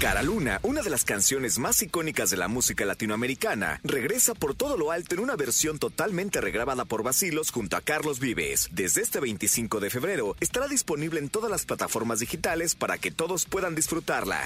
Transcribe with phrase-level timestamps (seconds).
[0.00, 4.78] Cara Luna, una de las canciones más icónicas de la música latinoamericana, regresa por todo
[4.78, 8.70] lo alto en una versión totalmente regrabada por Basilos junto a Carlos Vives.
[8.72, 13.44] Desde este 25 de febrero estará disponible en todas las plataformas digitales para que todos
[13.44, 14.40] puedan disfrutarla.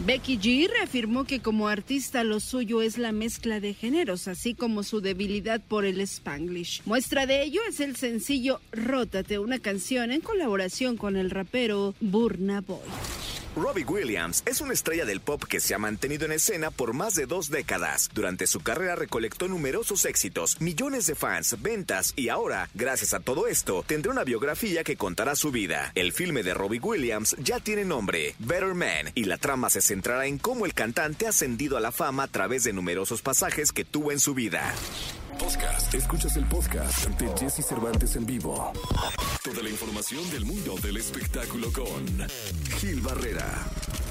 [0.00, 4.82] Becky G reafirmó que como artista lo suyo es la mezcla de géneros, así como
[4.82, 6.82] su debilidad por el spanglish.
[6.86, 12.62] Muestra de ello es el sencillo Rótate, una canción en colaboración con el rapero Burna
[12.62, 12.80] Boy.
[13.60, 17.14] Robbie Williams es una estrella del pop que se ha mantenido en escena por más
[17.14, 18.08] de dos décadas.
[18.14, 23.48] Durante su carrera recolectó numerosos éxitos, millones de fans, ventas y ahora, gracias a todo
[23.48, 25.90] esto, tendrá una biografía que contará su vida.
[25.96, 30.26] El filme de Robbie Williams ya tiene nombre, Better Man, y la trama se centrará
[30.26, 33.84] en cómo el cantante ha ascendido a la fama a través de numerosos pasajes que
[33.84, 34.72] tuvo en su vida.
[35.38, 35.94] Podcast.
[35.94, 38.72] Escuchas el podcast de Jesse Cervantes en vivo.
[39.42, 42.28] Toda la información del mundo del espectáculo con
[42.78, 43.46] Gil Barrera.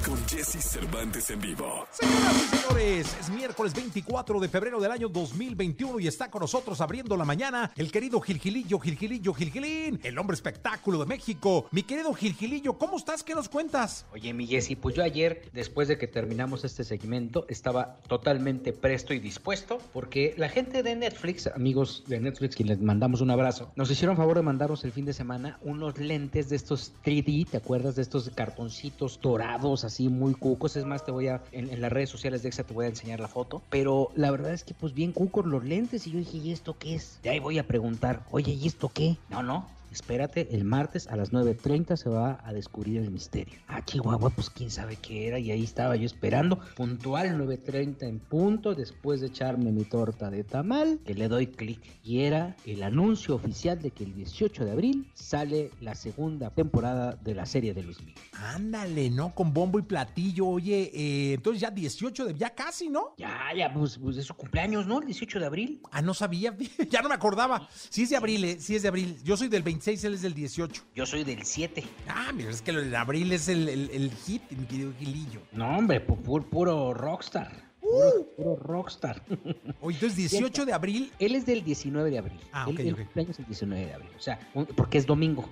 [0.06, 1.86] Con Jesse Cervantes en vivo.
[1.92, 6.80] Señoras y señores, es miércoles 24 de febrero del año 2021 y está con nosotros
[6.80, 11.68] abriendo la mañana el querido Gilgilillo, Gilgilillo, Gilgilín, el hombre espectáculo de México.
[11.72, 13.22] Mi querido Gilgilillo, ¿cómo estás?
[13.24, 14.06] ¿Qué nos cuentas?
[14.14, 19.14] Oye, mi Jessy, pues yo ayer, después de que terminamos este segmento, estaba totalmente presto
[19.14, 21.17] y dispuesto porque la gente de Netflix,
[21.56, 25.06] amigos de Netflix, quien les mandamos un abrazo, nos hicieron favor de mandarnos el fin
[25.06, 27.96] de semana unos lentes de estos 3D, ¿te acuerdas?
[27.96, 30.76] De estos cartoncitos dorados, así muy cucos.
[30.76, 32.90] Es más, te voy a, en, en las redes sociales de Exa te voy a
[32.90, 33.62] enseñar la foto.
[33.70, 36.08] Pero la verdad es que, pues bien cucos los lentes.
[36.08, 37.20] Y yo dije, ¿y esto qué es?
[37.24, 39.18] De ahí voy a preguntar, oye, ¿y esto qué?
[39.30, 43.58] No, no, Espérate, el martes a las 9.30 se va a descubrir el misterio.
[43.68, 45.40] Ah, Chihuahua, pues quién sabe qué era.
[45.40, 46.60] Y ahí estaba yo esperando.
[46.76, 51.82] Puntual 9.30 en punto, después de echarme mi torta de tamal, que le doy clic.
[52.04, 57.16] Y era el anuncio oficial de que el 18 de abril sale la segunda temporada
[57.16, 58.24] de la serie de Luis Miguel.
[58.34, 59.34] Ándale, ¿no?
[59.34, 60.46] Con bombo y platillo.
[60.46, 62.36] Oye, eh, entonces ya 18 de...
[62.36, 63.16] Ya casi, ¿no?
[63.18, 65.00] Ya, ya, pues, pues es su cumpleaños, ¿no?
[65.00, 65.82] El 18 de abril.
[65.90, 66.56] Ah, no sabía.
[66.92, 67.68] ya no me acordaba.
[67.90, 69.18] Sí es de abril, eh, sí es de abril.
[69.24, 70.84] Yo soy del 26, él es del 18.
[70.96, 71.84] Yo soy del 7.
[72.10, 75.42] Ah, mira, es que del abril es el, el, el hit, mi querido Gilillo.
[75.54, 77.52] No, hombre, pu- pu- puro, rockstar.
[77.80, 79.24] Puro, puro rockstar.
[79.82, 81.12] Oye, entonces 18 de abril.
[81.20, 82.40] Él es del 19 de abril.
[82.52, 83.00] Ah, Él- ok, el ok.
[83.00, 84.12] cumpleaños es el 19 de abril.
[84.18, 84.40] O sea,
[84.76, 85.44] porque es domingo.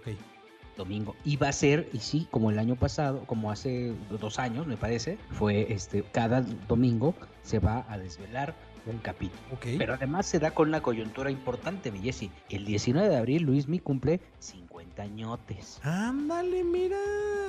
[0.00, 0.08] Ok.
[0.76, 1.14] Domingo.
[1.24, 4.76] Y va a ser, y sí, como el año pasado, como hace dos años, me
[4.76, 8.56] parece, fue este, cada domingo se va a desvelar
[8.86, 9.42] un capítulo.
[9.52, 9.66] Ok.
[9.78, 12.04] Pero además se da con una coyuntura importante, mi.
[12.50, 15.80] El 19 de abril, Luis Mi cumple 50 añotes.
[15.82, 16.98] Ándale, mira,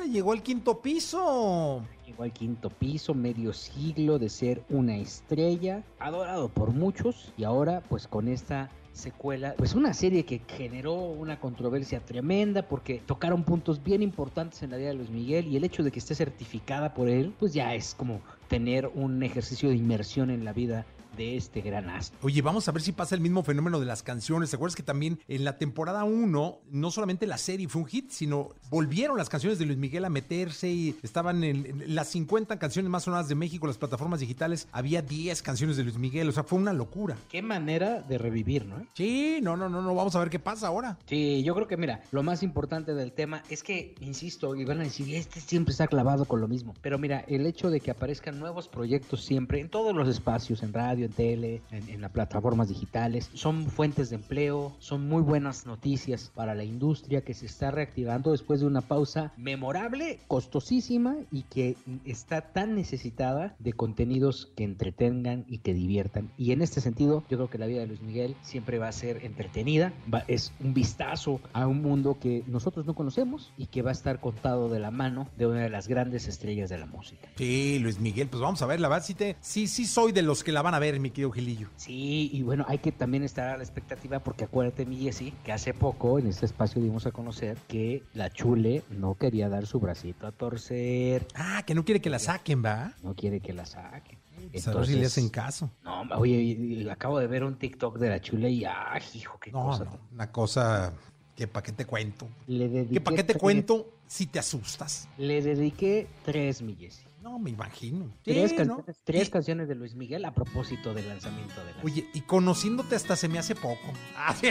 [0.09, 1.83] llegó al quinto piso.
[2.05, 7.81] Llegó al quinto piso, medio siglo de ser una estrella, adorado por muchos, y ahora
[7.89, 13.83] pues con esta secuela, pues una serie que generó una controversia tremenda porque tocaron puntos
[13.83, 16.93] bien importantes en la vida de Luis Miguel y el hecho de que esté certificada
[16.93, 20.85] por él, pues ya es como tener un ejercicio de inmersión en la vida
[21.15, 22.17] de este gran astro.
[22.21, 24.49] Oye, vamos a ver si pasa el mismo fenómeno de las canciones.
[24.49, 28.11] ¿Te acuerdas que también en la temporada 1, no solamente la serie fue un hit,
[28.11, 32.57] sino volvieron las canciones de Luis Miguel a meterse y estaban en, en las 50
[32.59, 36.31] canciones más sonadas de México, las plataformas digitales, había 10 canciones de Luis Miguel, o
[36.31, 37.17] sea, fue una locura.
[37.29, 38.85] Qué manera de revivir, ¿no?
[38.93, 40.97] Sí, no, no, no, no, vamos a ver qué pasa ahora.
[41.05, 44.81] Sí, yo creo que mira, lo más importante del tema es que, insisto, y van
[44.81, 46.73] a decir, este siempre está clavado con lo mismo.
[46.81, 50.73] Pero mira, el hecho de que aparezcan nuevos proyectos siempre, en todos los espacios, en
[50.73, 56.31] radio, en tele, en, las plataformas digitales, son fuentes de empleo, son muy buenas noticias
[56.35, 61.75] para la industria que se está reactivando después de una pausa memorable, costosísima y que
[62.05, 66.29] está tan necesitada de contenidos que entretengan y que diviertan.
[66.37, 68.91] Y en este sentido, yo creo que la vida de Luis Miguel siempre va a
[68.91, 69.93] ser entretenida,
[70.27, 74.19] es un vistazo a un mundo que nosotros no conocemos y que va a estar
[74.19, 77.27] contado de la mano de una de las grandes estrellas de la música.
[77.35, 79.05] Sí, Luis Miguel, pues vamos a ver, la verdad
[79.41, 81.69] sí, sí soy de los que la van a ver, mi querido Gilillo.
[81.75, 85.51] Sí, y bueno, hay que también estar a la expectativa porque acuérdate, mi Jessy, que
[85.51, 89.79] hace poco en este espacio dimos a conocer que la Chule no quería dar su
[89.79, 92.93] bracito a torcer, Ah, que no quiere que la saquen, ¿va?
[93.03, 94.19] no quiere que la saquen.
[94.51, 95.71] Pues a ver si le hacen caso.
[95.83, 99.65] No, oye, acabo de ver un TikTok de la Chule y ¡ay, hijo, qué No,
[99.65, 99.85] cosa!
[99.85, 100.93] no, una cosa
[101.35, 102.27] que para qué te cuento.
[102.47, 105.09] Le dediqué Que para qué te cuento si te asustas.
[105.17, 107.03] Le dediqué tres, mi Jessy.
[107.25, 108.13] No, me imagino.
[108.23, 108.93] Tres, Sí, canciones, ¿no?
[109.03, 112.95] tres Y- canciones de Luis Miguel a propósito del lanzamiento de la Oye, y conociéndote
[112.95, 113.91] hasta se me hace poco.
[114.15, 114.35] Ah.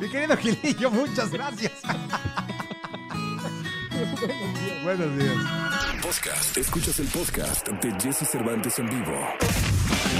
[0.00, 1.72] Mi querido Gilillo, muchas gracias.
[4.84, 5.34] Buenos días.
[6.02, 6.56] podcast.
[6.56, 9.18] Escuchas el podcast de Jesse Cervantes en vivo.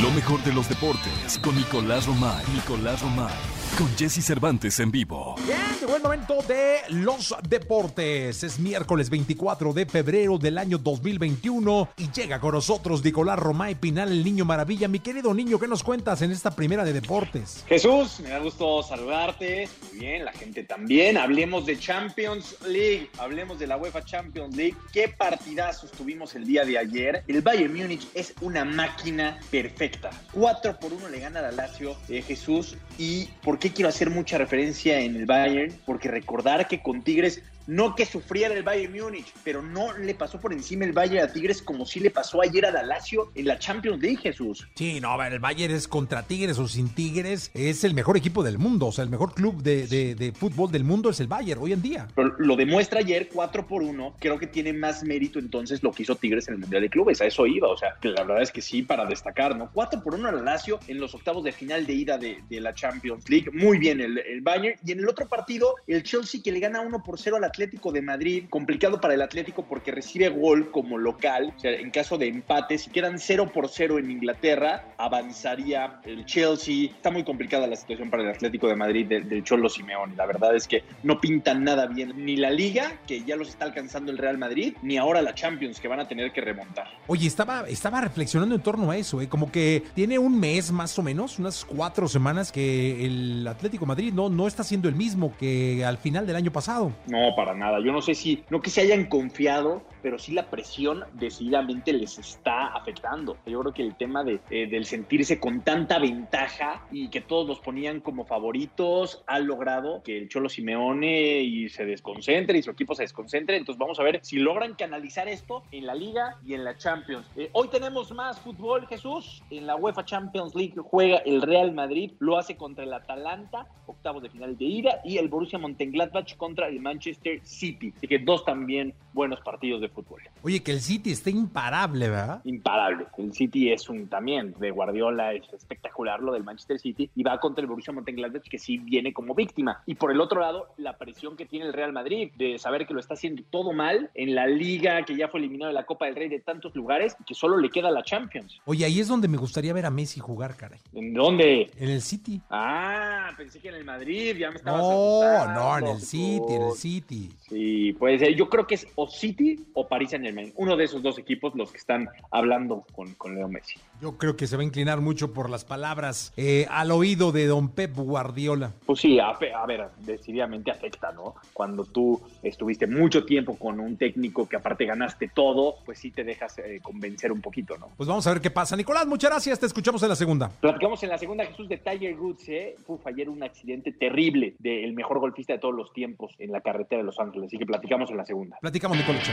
[0.03, 2.45] Lo mejor de los deportes con Nicolás Romay.
[2.55, 3.33] Nicolás Romay.
[3.77, 5.37] Con Jesse Cervantes en vivo.
[5.47, 8.43] Bien, llegó el momento de los deportes.
[8.43, 14.11] Es miércoles 24 de febrero del año 2021 y llega con nosotros Nicolás Romay Pinal,
[14.11, 14.89] el niño maravilla.
[14.89, 17.65] Mi querido niño, ¿qué nos cuentas en esta primera de deportes?
[17.69, 19.69] Jesús, me da gusto saludarte.
[19.91, 21.17] Muy bien, la gente también.
[21.17, 23.11] Hablemos de Champions League.
[23.19, 24.77] Hablemos de la UEFA Champions League.
[24.93, 27.25] Qué partidazos tuvimos el día de ayer.
[27.29, 30.11] El Bayern Múnich es una máquina perfecta.
[30.33, 32.77] 4 por 1 le gana a Lazio eh, Jesús.
[32.99, 35.73] ¿Y por qué quiero hacer mucha referencia en el Bayern?
[35.85, 40.41] Porque recordar que con Tigres no que sufriera el Bayern Múnich, pero no le pasó
[40.41, 43.59] por encima el Bayern a Tigres como sí le pasó ayer a Lazio en la
[43.59, 44.67] Champions League, Jesús.
[44.75, 48.17] Sí, no, a ver, el Bayern es contra Tigres o sin Tigres, es el mejor
[48.17, 51.21] equipo del mundo, o sea, el mejor club de, de- de fútbol del mundo es
[51.21, 52.09] el Bayern hoy en día.
[52.17, 54.17] Pero lo demuestra ayer 4 por 1.
[54.19, 57.21] Creo que tiene más mérito entonces lo que hizo Tigres en el Mundial de Clubes.
[57.21, 57.69] A eso iba.
[57.69, 59.71] O sea, que la verdad es que sí, para destacar, ¿no?
[59.75, 62.73] 4 por 1 al Lazio en los octavos de final de ida de, de la
[62.75, 63.51] Champions League.
[63.53, 64.79] Muy bien el, el Bayern.
[64.85, 67.91] Y en el otro partido, el Chelsea que le gana 1 por 0 al Atlético
[67.91, 68.45] de Madrid.
[68.49, 71.53] Complicado para el Atlético porque recibe gol como local.
[71.57, 76.25] O sea, en caso de empate, si quedan 0 por 0 en Inglaterra, avanzaría el
[76.25, 76.91] Chelsea.
[76.91, 80.15] Está muy complicada la situación para el Atlético de Madrid del, Cholo Simeone.
[80.15, 83.65] La verdad es que no pintan nada bien ni la Liga, que ya los está
[83.65, 86.87] alcanzando el Real Madrid, ni ahora la Champions, que van a tener que remontar.
[87.09, 89.29] Oye, estaba, estaba reflexionando en torno a eso, ¿eh?
[89.29, 93.89] como que tiene un mes más o menos, unas cuatro semanas que el Atlético de
[93.89, 96.93] Madrid no, no está siendo el mismo que al final del año pasado.
[97.09, 97.81] No, para nada.
[97.81, 102.19] Yo no sé si, no que se hayan confiado, pero sí la presión decididamente les
[102.19, 103.37] está afectando.
[103.47, 107.47] Yo creo que el tema de, eh, del sentirse con tanta ventaja y que todos
[107.47, 112.71] los ponían como favoritos ha logrado que el Cholo Simeone y se desconcentre y su
[112.71, 113.57] equipo se desconcentre.
[113.57, 117.27] Entonces vamos a ver si logran canalizar esto en la Liga y en la Champions.
[117.37, 119.43] Eh, hoy tenemos más fútbol, Jesús.
[119.51, 124.23] En la UEFA Champions League juega el Real Madrid, lo hace contra el Atalanta, octavos
[124.23, 127.93] de final de ida, y el Borussia Mönchengladbach contra el Manchester City.
[127.97, 130.23] Así que dos también buenos partidos de fútbol.
[130.43, 132.41] Oye, que el City está imparable, ¿verdad?
[132.45, 133.07] Imparable.
[133.17, 137.39] El City es un también de Guardiola, es espectacular lo del Manchester City y va
[137.41, 139.83] contra el Borussia Mönchengladbach que sí viene como víctima.
[139.87, 142.95] Y por el otro lado, la presión que tiene el Real Madrid de saber que
[142.95, 146.07] lo está haciendo todo mal en la liga, que ya fue eliminado de la Copa
[146.07, 148.61] del Rey de tantos lugares y que solo le queda la Champions.
[148.65, 150.81] Oye, ahí es donde me gustaría ver a Messi jugar, caray.
[150.93, 151.71] ¿En dónde?
[151.77, 152.41] En el City.
[152.51, 156.01] Ah, pensé que en el Madrid, ya me estabas No, no, en el.
[156.01, 157.31] City, en el City.
[157.49, 158.35] Sí, puede ser.
[158.35, 160.53] Yo creo que es o City o Paris Saint Germain.
[160.57, 163.79] Uno de esos dos equipos los que están hablando con, con Leo Messi.
[164.01, 167.47] Yo creo que se va a inclinar mucho por las palabras eh, al oído de
[167.47, 168.73] don Pep Guardiola.
[168.87, 171.37] Pues sí, a, a ver, decididamente afecta, ¿no?
[171.53, 176.25] Cuando tú estuviste mucho tiempo con un técnico que aparte ganaste todo, pues sí te
[176.25, 177.91] dejas eh, convencer un poquito, ¿no?
[177.97, 178.77] Pues vamos a ver qué pasa.
[178.77, 179.61] Nicolás, muchas gracias.
[179.61, 180.49] Te escuchamos en la segunda.
[180.49, 182.77] Platicamos en la segunda, Jesús, de Tiger Woods, ¿eh?
[182.87, 187.03] Uf, ayer un accidente terrible del mejor golfista de todos los tiempos en la carretera
[187.03, 187.49] de Los Ángeles.
[187.49, 188.57] Así que platicamos en la segunda.
[188.61, 189.29] Platicamos, Nicolás.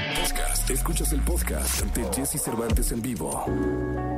[0.70, 3.46] Escuchas el podcast de Jesse Cervantes en vivo.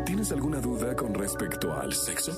[0.05, 2.31] ¿Tienes alguna duda con respecto al sexo?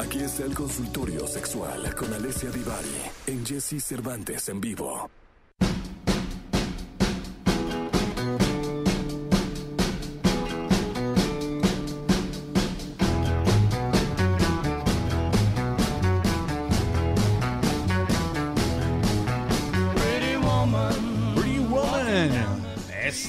[0.00, 5.08] Aquí está el consultorio sexual con Alessia Divari en Jesse Cervantes en vivo.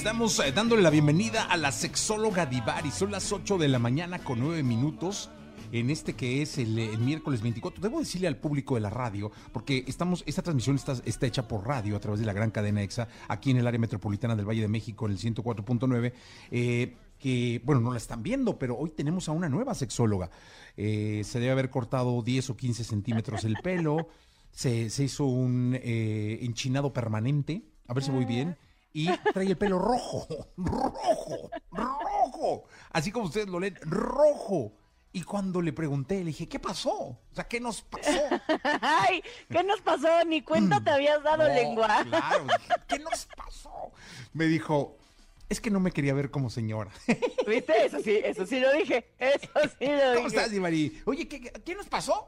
[0.05, 2.91] Estamos eh, dándole la bienvenida a la sexóloga Divari.
[2.91, 5.31] Son las 8 de la mañana con 9 minutos.
[5.71, 7.81] En este que es el, el miércoles 24.
[7.81, 11.65] Debo decirle al público de la radio, porque estamos, esta transmisión está, está hecha por
[11.65, 14.61] radio a través de la gran cadena EXA, aquí en el área metropolitana del Valle
[14.61, 16.13] de México, en el 104.9.
[16.51, 20.29] eh, que, bueno, no la están viendo, pero hoy tenemos a una nueva sexóloga.
[20.77, 24.09] Eh, se debe haber cortado 10 o 15 centímetros el pelo,
[24.51, 28.55] se, se hizo un eh, enchinado permanente, a ver si voy bien,
[28.95, 30.25] y trae el pelo rojo,
[30.55, 34.71] rojo, rojo, así como ustedes lo leen, rojo.
[35.11, 36.93] Y cuando le pregunté, le dije, ¿qué pasó?
[36.93, 38.09] O sea, ¿qué nos pasó?
[38.81, 40.07] Ay, ¿qué nos pasó?
[40.25, 42.03] Ni cuenta te habías dado No, lengua.
[42.05, 42.47] Claro,
[42.87, 43.91] ¿qué nos pasó?
[44.31, 44.97] Me dijo,
[45.49, 46.91] es que no me quería ver como señora.
[47.47, 47.85] ¿Viste?
[47.85, 49.13] Eso sí, eso sí lo dije.
[49.19, 50.15] Eso sí lo dije.
[50.15, 51.01] ¿Cómo estás, Divari?
[51.05, 52.27] Oye, ¿qué, qué, qué nos pasó?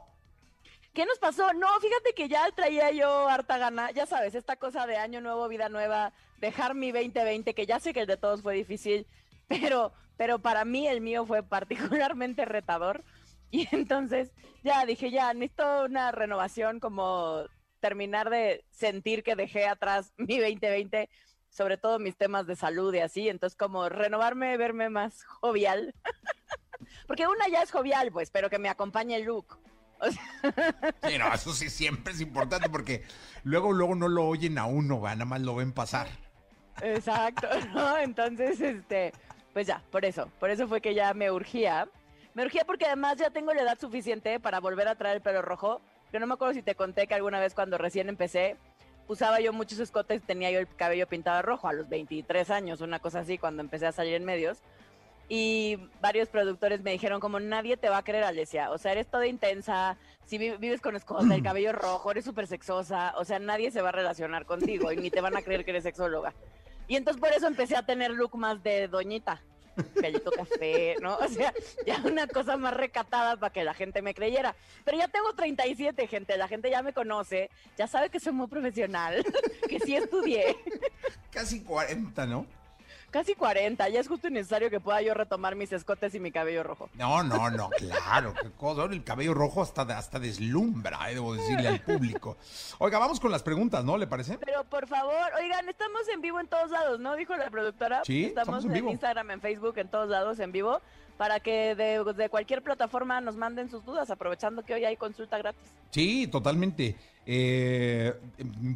[0.92, 1.52] ¿Qué nos pasó?
[1.52, 5.46] No, fíjate que ya traía yo harta gana, ya sabes, esta cosa de año nuevo,
[5.48, 9.06] vida nueva, dejar mi 2020, que ya sé que el de todos fue difícil,
[9.48, 13.04] pero, pero para mí el mío fue particularmente retador.
[13.50, 14.30] Y entonces
[14.62, 17.46] ya dije, ya, necesito una renovación, como
[17.80, 21.08] terminar de sentir que dejé atrás mi 2020.
[21.48, 25.94] sobre todo mis temas de salud y así, entonces como renovarme, verme más jovial.
[27.06, 29.58] Porque una ya es jovial, pues, pero que me acompañe el look.
[31.08, 33.02] Sí, no, eso sí siempre es importante porque
[33.44, 36.08] luego, luego no lo oyen a uno, va, nada más lo ven pasar.
[36.82, 37.98] Exacto, ¿no?
[37.98, 39.12] Entonces, este,
[39.52, 41.88] pues ya, por eso, por eso fue que ya me urgía.
[42.34, 45.42] Me urgía porque además ya tengo la edad suficiente para volver a traer el pelo
[45.42, 45.80] rojo.
[46.12, 48.56] Yo no me acuerdo si te conté que alguna vez cuando recién empecé,
[49.08, 53.00] usaba yo muchos escotes, tenía yo el cabello pintado rojo a los 23 años, una
[53.00, 54.58] cosa así, cuando empecé a salir en medios.
[55.28, 58.70] Y varios productores me dijeron como nadie te va a creer, Alesia.
[58.70, 63.14] O sea, eres toda intensa, si vives con escote, el cabello rojo, eres súper sexosa.
[63.18, 65.72] O sea, nadie se va a relacionar contigo y ni te van a creer que
[65.72, 66.32] eres sexóloga.
[66.86, 69.42] Y entonces por eso empecé a tener look más de doñita.
[69.94, 71.16] Gallito café, ¿no?
[71.18, 71.52] O sea,
[71.86, 74.56] ya una cosa más recatada para que la gente me creyera.
[74.84, 76.36] Pero ya tengo 37, gente.
[76.36, 79.24] La gente ya me conoce, ya sabe que soy muy profesional,
[79.68, 80.56] que sí estudié.
[81.30, 82.46] Casi 40, ¿no?
[83.10, 86.62] Casi 40, ya es justo necesario que pueda yo retomar mis escotes y mi cabello
[86.62, 86.90] rojo.
[86.94, 88.84] No, no, no, claro, qué cosa.
[88.84, 92.36] El cabello rojo hasta, hasta deslumbra, eh, debo decirle al público.
[92.78, 93.96] Oiga, vamos con las preguntas, ¿no?
[93.96, 94.36] ¿Le parece?
[94.36, 97.16] Pero por favor, oigan, estamos en vivo en todos lados, ¿no?
[97.16, 98.02] Dijo la productora.
[98.04, 100.80] Sí, estamos, en, en Instagram, en Facebook, en todos lados en vivo
[101.18, 105.36] para que de, de, cualquier plataforma nos manden sus dudas, aprovechando que hoy hay consulta
[105.36, 105.60] gratis.
[105.90, 106.96] Sí, totalmente.
[107.26, 108.14] Eh,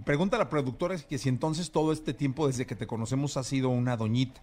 [0.04, 3.46] pregunta a la productora que si entonces todo este tiempo desde que te conocemos has
[3.46, 4.42] sido una doñita.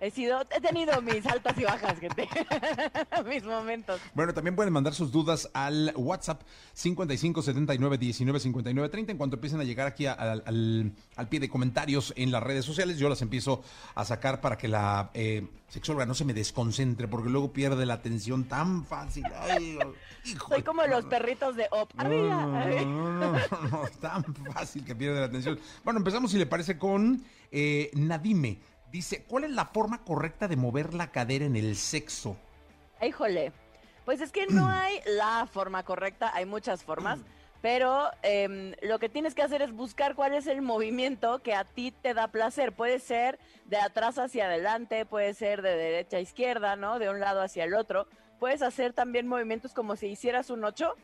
[0.00, 2.28] He sido, he tenido mis altas y bajas, gente.
[3.28, 4.00] mis momentos.
[4.14, 6.42] Bueno, también pueden mandar sus dudas al WhatsApp
[6.74, 9.12] 55 79 19 59 30.
[9.12, 12.64] En cuanto empiecen a llegar aquí al, al, al, pie de comentarios en las redes
[12.64, 13.62] sociales, yo las empiezo
[13.96, 17.94] a sacar para que la eh, sexóloga no se me desconcentre, porque luego pierde la
[17.94, 19.24] atención tan fácil.
[19.40, 19.78] Ay,
[20.24, 21.92] hijo, Soy como los perritos de Op.
[21.94, 25.58] No, no, no, no, tan fácil que pierde la atención.
[25.82, 28.60] Bueno, empezamos, si le parece, con eh, Nadime.
[28.90, 32.36] Dice, ¿cuál es la forma correcta de mover la cadera en el sexo?
[33.02, 33.52] Híjole,
[34.04, 37.20] pues es que no hay la forma correcta, hay muchas formas,
[37.60, 41.64] pero eh, lo que tienes que hacer es buscar cuál es el movimiento que a
[41.64, 42.72] ti te da placer.
[42.72, 46.98] Puede ser de atrás hacia adelante, puede ser de derecha a izquierda, ¿no?
[46.98, 48.06] De un lado hacia el otro.
[48.38, 50.94] Puedes hacer también movimientos como si hicieras un 8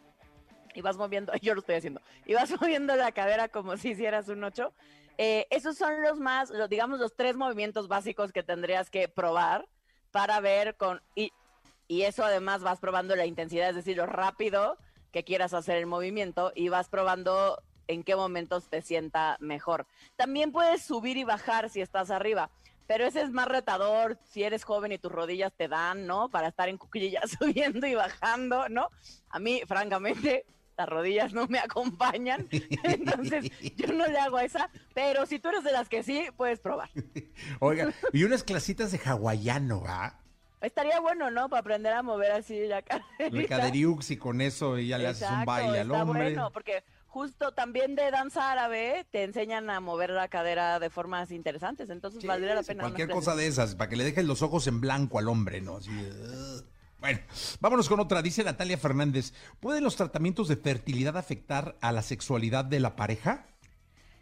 [0.75, 4.29] y vas moviendo, yo lo estoy haciendo, y vas moviendo la cadera como si hicieras
[4.29, 4.73] un 8.
[5.19, 9.69] Eh, esos son los más, los, digamos, los tres movimientos básicos que tendrías que probar
[10.11, 11.33] para ver con, y,
[11.87, 14.79] y eso además vas probando la intensidad, es decir, lo rápido
[15.13, 19.87] que quieras hacer el movimiento y vas probando en qué momentos te sienta mejor.
[20.17, 22.51] También puedes subir y bajar si estás arriba,
[22.87, 26.29] pero ese es más retador si eres joven y tus rodillas te dan, ¿no?
[26.29, 28.89] Para estar en cuclillas subiendo y bajando, ¿no?
[29.31, 32.49] A mí, francamente, las rodillas no me acompañan,
[32.85, 36.27] entonces yo no le hago a esa, pero si tú eres de las que sí,
[36.37, 36.91] puedes probar.
[37.61, 40.21] Oiga, y unas clasitas de hawaiano, ¿va?
[40.61, 41.51] Estaría bueno, ¿no?
[41.51, 43.27] Para aprender a mover así la caderita.
[43.27, 46.23] El caderiux y con eso y ya le haces un baile al hombre.
[46.23, 51.31] bueno, porque justo también de danza árabe te enseñan a mover la cadera de formas
[51.33, 52.83] interesantes, entonces sí, valdría la pena.
[52.83, 55.77] Cualquier cosa de esas, para que le dejes los ojos en blanco al hombre, ¿no?
[55.77, 56.63] Así, uh.
[57.05, 57.21] Bueno,
[57.61, 58.23] vámonos con otra.
[58.23, 63.45] Dice Natalia Fernández, ¿pueden los tratamientos de fertilidad afectar a la sexualidad de la pareja?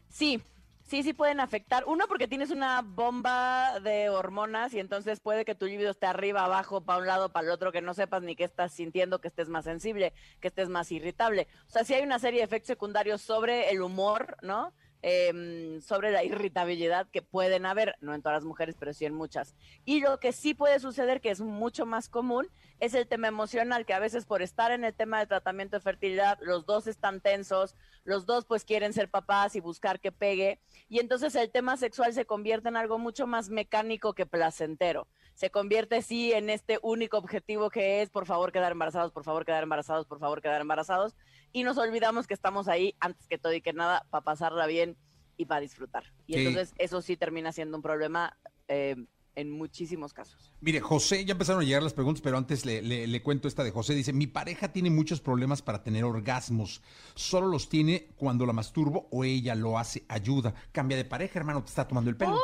[0.08, 0.42] Sí,
[0.82, 1.84] sí, sí pueden afectar.
[1.86, 6.44] Uno, porque tienes una bomba de hormonas y entonces puede que tu libido esté arriba,
[6.44, 9.28] abajo, para un lado, para el otro, que no sepas ni qué estás sintiendo, que
[9.28, 11.46] estés más sensible, que estés más irritable.
[11.68, 14.72] O sea, sí hay una serie de efectos secundarios sobre el humor, ¿no?
[15.04, 19.14] Eh, sobre la irritabilidad que pueden haber, no en todas las mujeres, pero sí en
[19.14, 19.56] muchas.
[19.84, 22.46] Y lo que sí puede suceder, que es mucho más común,
[22.82, 25.80] es el tema emocional, que a veces por estar en el tema de tratamiento de
[25.80, 30.58] fertilidad, los dos están tensos, los dos pues quieren ser papás y buscar que pegue,
[30.88, 35.06] y entonces el tema sexual se convierte en algo mucho más mecánico que placentero.
[35.32, 39.44] Se convierte sí en este único objetivo que es por favor quedar embarazados, por favor
[39.44, 41.14] quedar embarazados, por favor quedar embarazados,
[41.52, 44.96] y nos olvidamos que estamos ahí antes que todo y que nada para pasarla bien
[45.36, 46.02] y para disfrutar.
[46.26, 46.38] Y sí.
[46.40, 48.36] entonces eso sí termina siendo un problema
[48.66, 48.96] eh,
[49.34, 50.52] en muchísimos casos.
[50.60, 53.64] Mire, José, ya empezaron a llegar las preguntas, pero antes le, le, le, cuento esta
[53.64, 53.94] de José.
[53.94, 56.82] Dice, mi pareja tiene muchos problemas para tener orgasmos.
[57.14, 60.04] Solo los tiene cuando la masturbo o ella lo hace.
[60.08, 60.54] Ayuda.
[60.72, 62.32] Cambia de pareja, hermano, te está tomando el pelo.
[62.32, 62.42] ¿Por?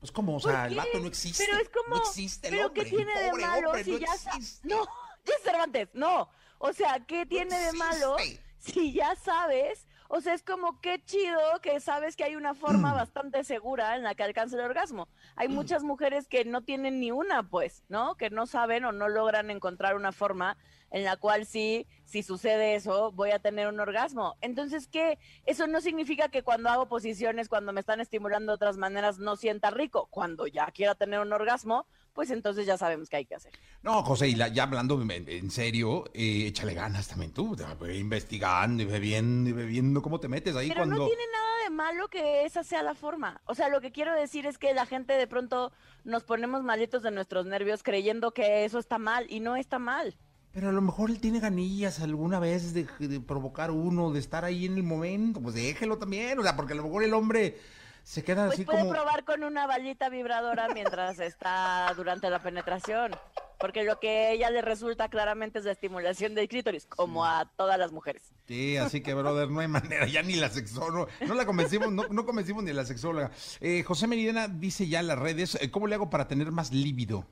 [0.00, 1.44] Pues como, o sea, el vato no existe.
[1.46, 3.98] Pero es como, no existe el pero hombre, ¿qué tiene de malo hombre, si no
[3.98, 4.68] ya existe.
[4.68, 4.86] No,
[5.44, 6.30] Cervantes, no.
[6.58, 8.16] O sea, ¿qué tiene de malo
[8.58, 9.86] si ya sabes?
[10.12, 14.02] O sea, es como qué chido que sabes que hay una forma bastante segura en
[14.02, 15.06] la que alcanza el orgasmo.
[15.36, 18.16] Hay muchas mujeres que no tienen ni una, pues, ¿no?
[18.16, 20.56] Que no saben o no logran encontrar una forma
[20.90, 24.34] en la cual sí, si sucede eso, voy a tener un orgasmo.
[24.40, 25.20] Entonces, ¿qué?
[25.46, 29.36] Eso no significa que cuando hago posiciones, cuando me están estimulando de otras maneras, no
[29.36, 30.08] sienta rico.
[30.10, 33.52] Cuando ya quiera tener un orgasmo, pues entonces ya sabemos qué hay que hacer.
[33.82, 37.56] No, José, y ya hablando en, serio, eh, échale ganas también tú,
[37.94, 40.96] investigando y bebiendo y bebiendo, ¿cómo te metes ahí Pero cuando...?
[40.96, 43.40] no tiene nada de malo que esa sea la forma.
[43.46, 45.72] O sea, lo que quiero decir es que la gente de pronto
[46.04, 50.16] nos ponemos malitos de nuestros nervios creyendo que eso está mal y no está mal.
[50.52, 52.84] Pero a lo mejor él tiene ganillas alguna vez de,
[53.20, 56.76] provocar uno, de estar ahí en el momento, pues déjelo también, o sea, porque a
[56.76, 57.56] lo mejor el hombre
[58.02, 58.92] se queda pues así puede como...
[58.92, 63.12] probar con una balita vibradora mientras está durante la penetración,
[63.58, 67.50] porque lo que a ella le resulta claramente es la estimulación del clítoris, como a
[67.56, 68.32] todas las mujeres.
[68.46, 72.04] Sí, así que, brother, no hay manera, ya ni la sexóloga, no la convencimos, no,
[72.08, 73.30] no convencimos ni a la sexóloga.
[73.60, 76.72] Eh, José Merida dice ya en las redes, eh, ¿cómo le hago para tener más
[76.72, 77.26] líbido?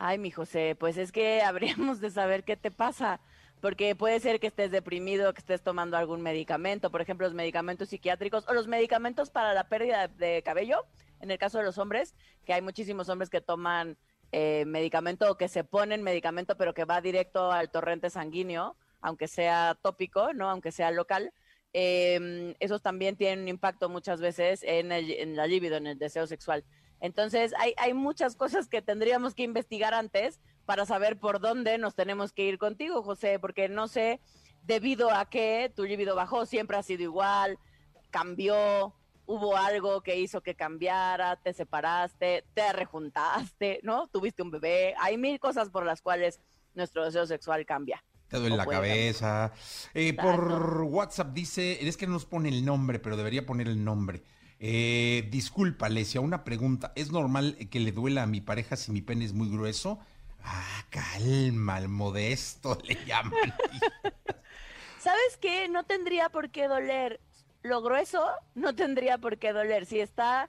[0.00, 3.20] Ay, mi José, pues es que habríamos de saber qué te pasa,
[3.60, 7.88] porque puede ser que estés deprimido, que estés tomando algún medicamento, por ejemplo, los medicamentos
[7.88, 10.84] psiquiátricos o los medicamentos para la pérdida de cabello,
[11.20, 13.96] en el caso de los hombres, que hay muchísimos hombres que toman
[14.30, 19.28] eh, medicamento o que se ponen medicamento, pero que va directo al torrente sanguíneo, aunque
[19.28, 20.50] sea tópico, ¿no?
[20.50, 21.32] Aunque sea local.
[21.72, 26.26] Eh, esos también tienen un impacto muchas veces en, el, la libido, en el deseo
[26.26, 26.64] sexual.
[27.00, 32.34] Entonces, hay muchas cosas que tendríamos que investigar antes para saber por dónde nos tenemos
[32.34, 34.20] que ir contigo, José, porque no sé
[34.64, 37.58] debido a qué tu libido bajó, siempre ha sido igual,
[38.10, 38.92] cambió,
[39.24, 44.08] hubo algo que hizo que cambiara, te separaste, te rejuntaste, ¿no?
[44.08, 46.38] Tuviste un bebé, hay mil cosas por las cuales
[46.74, 48.04] nuestro deseo sexual cambia.
[48.28, 49.50] Te duele la cabeza.
[49.94, 53.82] Eh, por WhatsApp dice, es que no nos pone el nombre, pero debería poner el
[53.82, 54.22] nombre.
[54.60, 56.92] Eh, disculpa, Alesia, una pregunta.
[56.94, 59.98] ¿Es normal que le duela a mi pareja si mi pene es muy grueso?
[60.50, 63.54] Ah, calma, al modesto le llaman.
[64.98, 65.68] ¿Sabes qué?
[65.68, 67.20] No tendría por qué doler.
[67.62, 69.84] Lo grueso no tendría por qué doler.
[69.84, 70.48] Si está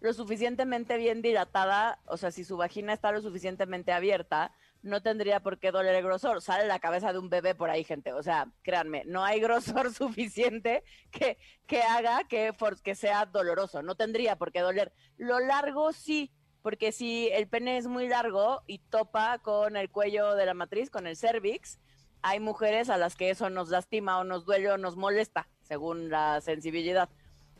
[0.00, 4.52] lo suficientemente bien dilatada, o sea, si su vagina está lo suficientemente abierta,
[4.82, 6.42] no tendría por qué doler el grosor.
[6.42, 8.12] Sale la cabeza de un bebé por ahí, gente.
[8.12, 12.52] O sea, créanme, no hay grosor suficiente que, que haga que,
[12.84, 13.82] que sea doloroso.
[13.82, 14.92] No tendría por qué doler.
[15.16, 16.32] Lo largo sí,
[16.68, 20.90] porque si el pene es muy largo y topa con el cuello de la matriz,
[20.90, 21.78] con el cervix,
[22.20, 26.10] hay mujeres a las que eso nos lastima o nos duele o nos molesta, según
[26.10, 27.08] la sensibilidad.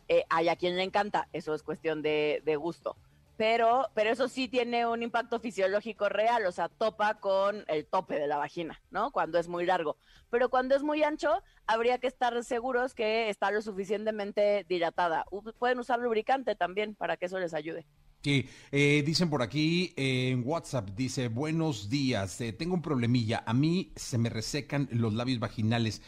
[0.09, 2.99] Eh, hay a quien le encanta, eso es cuestión de, de gusto
[3.39, 8.19] pero, pero eso sí tiene un impacto fisiológico real, o sea, topa con el tope
[8.19, 9.13] de la vagina, ¿no?
[9.13, 9.97] Cuando es muy largo.
[10.29, 15.25] Pero cuando es muy ancho, habría que estar seguros que está lo suficientemente dilatada.
[15.61, 17.87] Pueden usar lubricante también para que eso les ayude.
[18.23, 23.55] Sí, eh, dicen por aquí en WhatsApp, dice, buenos días, eh, tengo un problemilla, a
[23.55, 26.03] mí se me resecan los labios vaginales,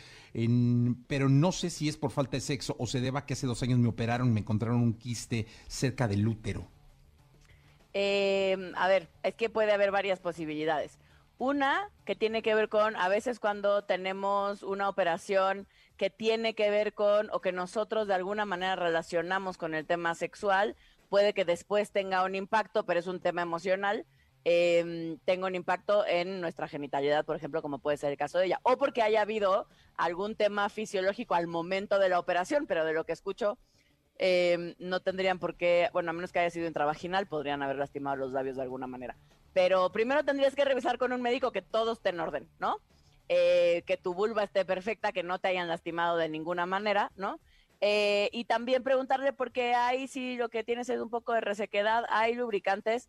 [1.07, 3.63] pero no sé si es por falta de sexo o se deba que hace dos
[3.63, 6.69] años me operaron me encontraron un quiste cerca del útero.
[7.93, 10.99] Eh, a ver, es que puede haber varias posibilidades.
[11.39, 16.71] Una que tiene que ver con, a veces cuando tenemos una operación que tiene que
[16.71, 20.77] ver con, o que nosotros de alguna manera relacionamos con el tema sexual,
[21.11, 24.07] puede que después tenga un impacto, pero es un tema emocional.
[24.47, 28.47] Eh, tenga un impacto en nuestra genitalidad, por ejemplo, como puede ser el caso de
[28.47, 29.67] ella, o porque haya habido
[29.99, 33.59] algún tema fisiológico al momento de la operación, pero de lo que escucho,
[34.19, 38.17] eh, no tendrían por qué, bueno, a menos que haya sido intravaginal, podrían haber lastimado
[38.17, 39.15] los labios de alguna manera.
[39.53, 42.79] Pero primero tendrías que revisar con un médico que todo esté en orden, ¿no?
[43.29, 47.41] Eh, que tu vulva esté perfecta, que no te hayan lastimado de ninguna manera, ¿no?
[47.81, 51.41] Eh, y también preguntarle por qué hay, si lo que tienes es un poco de
[51.41, 53.09] resequedad, hay lubricantes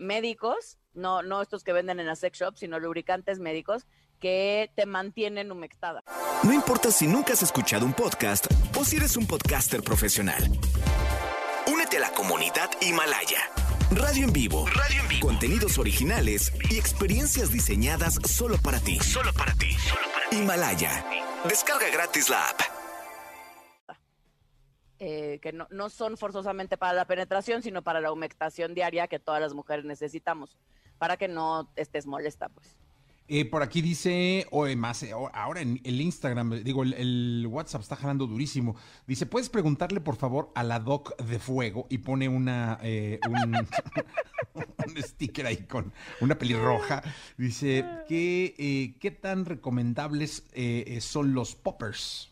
[0.00, 3.84] médicos, no, no estos que venden en la sex shop, sino lubricantes médicos
[4.22, 6.04] que te mantienen humectada.
[6.44, 8.46] No importa si nunca has escuchado un podcast
[8.78, 10.42] o si eres un podcaster profesional.
[11.66, 13.50] Únete a la comunidad Himalaya.
[13.90, 14.66] Radio en vivo.
[14.66, 15.26] Radio en vivo.
[15.26, 18.98] Contenidos originales y experiencias diseñadas solo para ti.
[19.00, 19.72] Solo para ti.
[19.72, 20.36] Solo para ti.
[20.36, 21.04] Himalaya.
[21.44, 22.81] Descarga gratis la app.
[25.04, 29.18] Eh, que no, no son forzosamente para la penetración, sino para la humectación diaria que
[29.18, 30.56] todas las mujeres necesitamos,
[30.96, 32.76] para que no estés molesta, pues.
[33.26, 37.96] Eh, por aquí dice, o más, eh, ahora en el Instagram, digo, el, WhatsApp está
[37.96, 38.76] jalando durísimo.
[39.06, 41.86] Dice, ¿puedes preguntarle por favor a la Doc de Fuego?
[41.88, 43.56] Y pone una, eh, un,
[45.02, 47.02] sticker ahí con una pelirroja.
[47.36, 50.44] Dice, ¿qué, qué tan recomendables
[51.00, 52.31] son los poppers?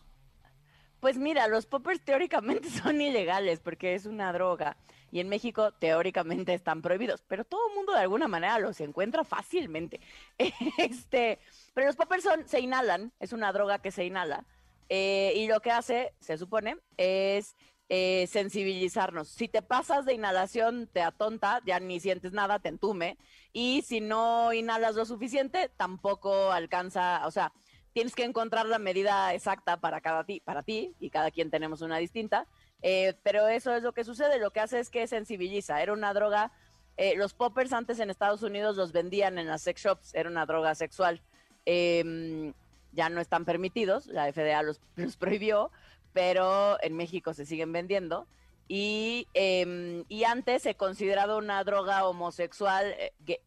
[1.00, 4.76] Pues mira, los poppers teóricamente son ilegales porque es una droga
[5.10, 9.24] y en México teóricamente están prohibidos, pero todo el mundo de alguna manera los encuentra
[9.24, 10.00] fácilmente.
[10.78, 11.38] Este,
[11.74, 14.44] pero los poppers se inhalan, es una droga que se inhala
[14.88, 17.56] eh, y lo que hace, se supone, es
[17.88, 19.28] eh, sensibilizarnos.
[19.28, 23.16] Si te pasas de inhalación, te atonta, ya ni sientes nada, te entume.
[23.52, 27.52] Y si no inhalas lo suficiente, tampoco alcanza, o sea,
[27.92, 31.83] tienes que encontrar la medida exacta para cada ti, para ti, y cada quien tenemos
[31.83, 32.46] una distinta.
[32.83, 35.83] Eh, pero eso es lo que sucede, lo que hace es que sensibiliza.
[35.83, 36.53] Era una droga,
[36.96, 40.46] eh, los poppers antes en Estados Unidos los vendían en las sex shops, era una
[40.46, 41.20] droga sexual.
[41.66, 42.53] Em,
[42.92, 44.62] ya no están permitidos, la FDA
[44.96, 45.70] los, prohibió,
[46.12, 48.26] pero en México se siguen vendiendo.
[48.68, 53.40] Y, em, y antes se consideraba una droga homosexual eh,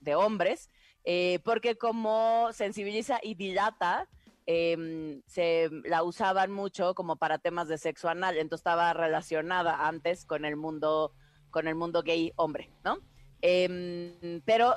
[0.00, 0.70] de hombres,
[1.44, 4.08] porque como sensibiliza y dilata,
[4.52, 10.24] Em, se la usaban mucho como para temas de sexo anal, entonces estaba relacionada antes
[10.24, 11.12] con el mundo,
[11.52, 12.98] con el mundo gay hombre, ¿no?
[13.42, 14.74] Em, pero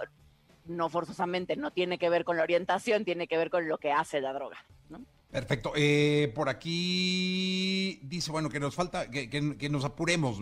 [0.65, 3.91] no forzosamente, no tiene que ver con la orientación, tiene que ver con lo que
[3.91, 5.03] hace la droga, ¿no?
[5.33, 5.73] Perfecto.
[5.75, 10.37] Eh, por aquí dice, bueno, que nos falta, que, nos apuremos.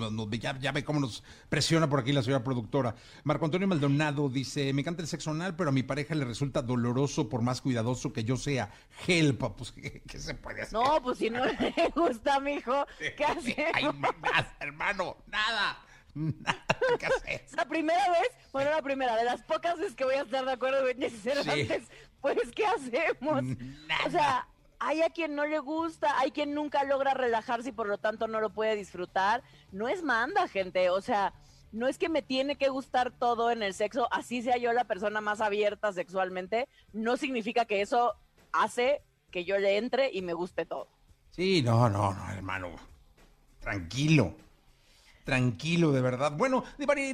[0.60, 2.94] ya, ve cómo nos presiona por aquí la señora productora.
[3.24, 6.62] Marco Antonio Maldonado dice, me encanta el sexo anal, pero a mi pareja le resulta
[6.62, 8.70] doloroso por más cuidadoso que yo sea.
[9.08, 9.56] Help.
[9.56, 9.72] Pues,
[10.08, 10.74] ¿qué, se puede hacer?
[10.74, 13.72] No, pues si no le gusta, mijo, ¿qué hacemos?
[13.74, 15.86] Hay más, hermano, nada.
[16.14, 16.66] Nada
[17.00, 17.46] que hacer.
[17.56, 20.52] La primera vez, bueno, la primera, de las pocas veces que voy a estar de
[20.52, 21.84] acuerdo con antes,
[22.20, 23.44] pues, ¿qué hacemos?
[23.88, 24.06] Nada.
[24.06, 24.48] O sea,
[24.84, 28.28] hay a quien no le gusta, hay quien nunca logra relajarse y por lo tanto
[28.28, 29.44] no lo puede disfrutar.
[29.72, 30.90] No es manda, gente.
[30.90, 31.34] O sea,
[31.72, 34.86] no es que me tiene que gustar todo en el sexo, así sea yo la
[34.86, 38.16] persona más abierta sexualmente, no significa que eso
[38.52, 40.88] hace que yo le entre y me guste todo.
[41.30, 42.72] Sí, no, no, no, hermano.
[43.60, 44.34] Tranquilo.
[45.24, 46.36] Tranquilo, de verdad.
[46.36, 46.64] Bueno,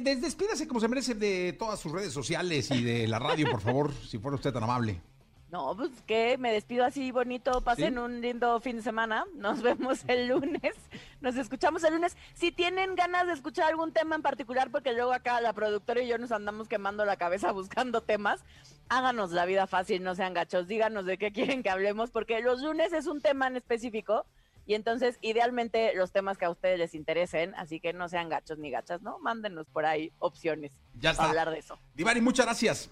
[0.02, 3.92] despídase como se merece de todas sus redes sociales y de la radio, por favor,
[4.08, 5.02] si fuera usted tan amable.
[5.50, 10.04] No, pues que me despido así bonito, pasen un lindo fin de semana, nos vemos
[10.06, 10.74] el lunes,
[11.22, 12.16] nos escuchamos el lunes.
[12.34, 16.08] Si tienen ganas de escuchar algún tema en particular, porque luego acá la productora y
[16.08, 18.44] yo nos andamos quemando la cabeza buscando temas,
[18.90, 22.60] háganos la vida fácil, no sean gachos, díganos de qué quieren que hablemos, porque los
[22.60, 24.26] lunes es un tema en específico
[24.66, 28.58] y entonces idealmente los temas que a ustedes les interesen, así que no sean gachos
[28.58, 29.18] ni gachas, ¿no?
[29.18, 31.78] Mándenos por ahí opciones ya para hablar de eso.
[31.94, 32.90] Divari, muchas gracias.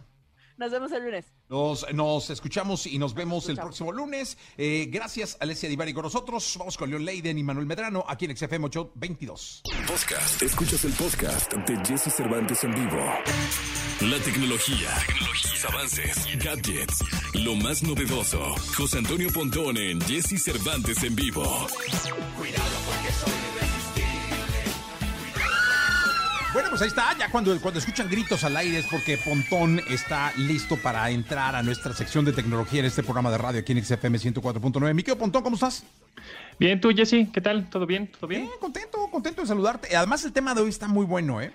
[0.57, 1.27] Nos vemos el lunes.
[1.49, 4.39] Nos, escuchamos y nos vemos el próximo lunes.
[4.57, 6.57] Eh, gracias, Alessia Divari, con nosotros.
[6.59, 9.63] Vamos con Leon Leiden y Manuel Medrano aquí en XFM 822.
[9.87, 10.43] Podcast.
[10.43, 13.05] Escuchas el podcast de Jesse Cervantes en vivo.
[14.01, 18.55] La tecnología, tecnologías, avances, gadgets, lo más novedoso.
[18.77, 21.43] José Antonio Pontón en Jesse Cervantes en vivo.
[22.37, 23.56] Cuidado porque soy
[26.57, 27.15] Bueno, pues ahí está.
[27.19, 31.63] Ya cuando, cuando escuchan gritos al aire es porque Pontón está listo para entrar a
[31.63, 34.95] nuestra sección de tecnología en este programa de radio aquí en XFM 104.9.
[34.95, 35.85] Miquel Pontón, ¿cómo estás?
[36.59, 37.69] Bien, tú, Jesse, ¿qué tal?
[37.69, 38.11] ¿Todo bien?
[38.11, 38.47] ¿Todo bien?
[38.47, 39.95] Bien, contento, contento de saludarte.
[39.95, 41.53] Además, el tema de hoy está muy bueno, ¿eh?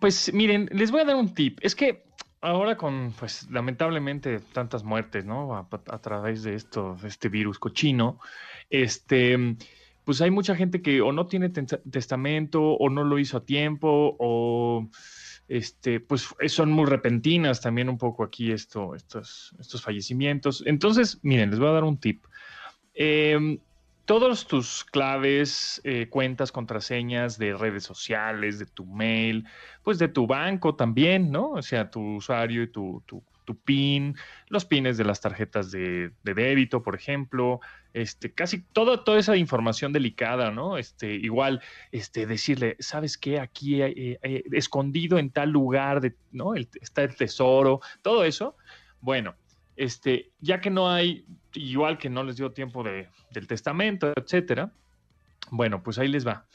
[0.00, 1.60] Pues miren, les voy a dar un tip.
[1.62, 2.02] Es que
[2.40, 5.54] ahora con, pues, lamentablemente tantas muertes, ¿no?
[5.54, 8.18] A, a través de esto, de este virus cochino,
[8.68, 9.56] este
[10.04, 14.16] pues hay mucha gente que o no tiene testamento o no lo hizo a tiempo
[14.18, 14.88] o
[15.48, 20.62] este, pues son muy repentinas también un poco aquí esto, estos, estos fallecimientos.
[20.66, 22.24] Entonces, miren, les voy a dar un tip.
[22.94, 23.58] Eh,
[24.04, 29.46] todos tus claves, eh, cuentas, contraseñas de redes sociales, de tu mail,
[29.82, 31.52] pues de tu banco también, ¿no?
[31.52, 34.16] O sea, tu usuario y tu, tu, tu PIN,
[34.48, 37.60] los pines de las tarjetas de, débito, por ejemplo,
[37.94, 40.76] este, casi toda, toda esa información delicada, ¿no?
[40.76, 43.40] Este, igual, este, decirle, ¿sabes qué?
[43.40, 46.02] Aquí eh, eh, escondido en tal lugar,
[46.32, 46.54] ¿no?
[46.54, 48.56] está el tesoro, todo eso.
[49.00, 49.36] Bueno,
[50.40, 54.72] ya que no hay, igual que no les dio tiempo de, del testamento, etcétera,
[55.50, 56.46] bueno, pues ahí les va.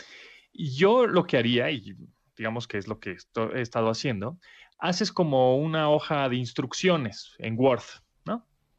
[0.54, 1.96] Yo lo que haría, y
[2.38, 3.18] digamos que es lo que
[3.56, 4.38] he estado haciendo,
[4.78, 7.84] haces como una hoja de instrucciones en Word,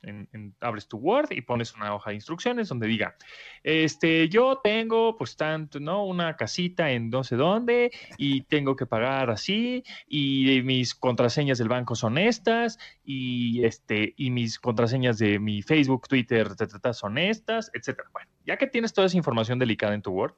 [0.02, 0.52] ¿no?
[0.60, 3.16] abres tu Word y pones una hoja de instrucciones donde diga,
[3.62, 6.04] este, yo tengo pues tanto, ¿no?
[6.04, 11.68] Una casita en no sé dónde y tengo que pagar así y mis contraseñas del
[11.68, 16.48] banco son estas y este, y mis contraseñas de mi Facebook, Twitter,
[16.92, 18.08] son estas, etcétera.
[18.12, 20.34] Bueno, ya que tienes toda esa información delicada en tu Word,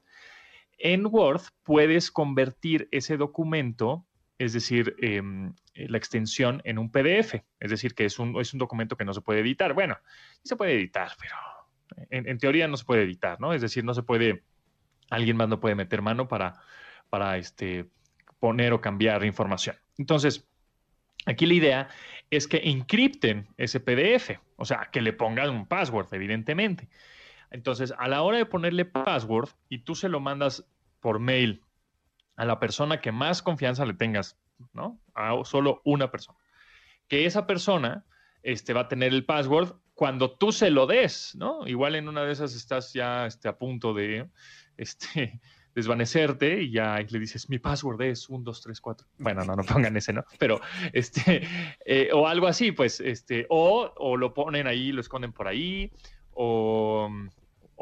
[0.79, 4.05] en Word puedes convertir ese documento
[4.43, 8.53] es decir, em, eh, la extensión en un PDF, es decir, que es un, es
[8.53, 9.73] un documento que no se puede editar.
[9.73, 9.99] Bueno,
[10.43, 11.37] sí se puede editar, pero
[12.11, 13.53] en, teoría no se puede editar, ¿no?
[13.53, 14.43] Es decir, no se puede,
[15.11, 16.61] alguien más no puede meter mano para,
[17.09, 17.87] para este,
[18.41, 19.77] poner o cambiar información.
[19.97, 20.49] Entonces,
[21.27, 21.89] aquí la idea
[22.31, 26.89] es que encripten ese PDF, o sea, que le pongan un password, evidentemente.
[27.53, 30.65] Entonces, a la hora de ponerle password y tú se lo mandas
[30.99, 31.63] por mail
[32.43, 34.37] a la persona que más confianza le tengas,
[34.73, 35.01] ¿no?
[35.15, 36.37] A solo una persona.
[37.07, 38.05] Que esa persona
[38.43, 41.65] este, va a tener el password cuando tú se lo des, ¿no?
[41.69, 44.29] Igual en una de esas estás ya este, a punto de
[44.77, 45.41] este,
[45.77, 49.07] desvanecerte y ya le dices, mi password es 1, 2, 3, 4.
[49.19, 50.25] Bueno, no, no pongan ese, ¿no?
[50.41, 50.61] Pero,
[50.93, 51.47] este,
[51.85, 55.93] eh, o algo así, pues, este, o, o lo ponen ahí, lo esconden por ahí,
[56.33, 57.09] o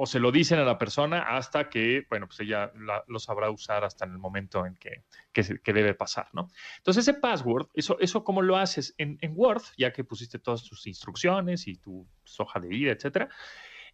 [0.02, 2.72] o se lo dicen a la persona hasta que, bueno, pues ella
[3.06, 6.48] lo sabrá usar hasta en el momento en que, que, debe pasar, ¿no?
[6.78, 10.86] Entonces ese password, eso, eso cómo lo haces en, Word, ya que pusiste todas tus
[10.86, 12.08] instrucciones y tu
[12.38, 13.28] hoja de vida, etcétera,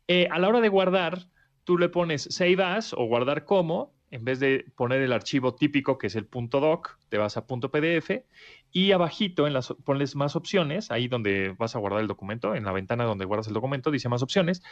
[0.07, 1.27] eh, a la hora de guardar,
[1.65, 5.99] tú le pones save as o guardar como, en vez de poner el archivo típico
[5.99, 8.11] que es el .doc, te vas a .pdf
[8.73, 12.65] y abajito en las, pones más opciones, ahí donde vas a guardar el documento, en
[12.65, 14.63] la ventana donde guardas el documento dice más opciones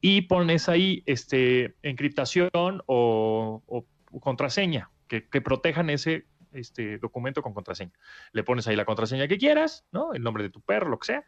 [0.00, 3.62] y pones ahí este, encriptación o,
[4.20, 7.92] contraseña que, protejan ese este documento con contraseña.
[8.30, 10.14] Le pones ahí la contraseña que quieras, ¿no?
[10.14, 11.24] El nombre de tu perro, lo que sea,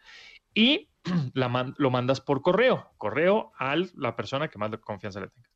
[0.54, 0.88] y
[1.34, 5.55] lo mandas por correo, correo a la persona que más confianza le tengas.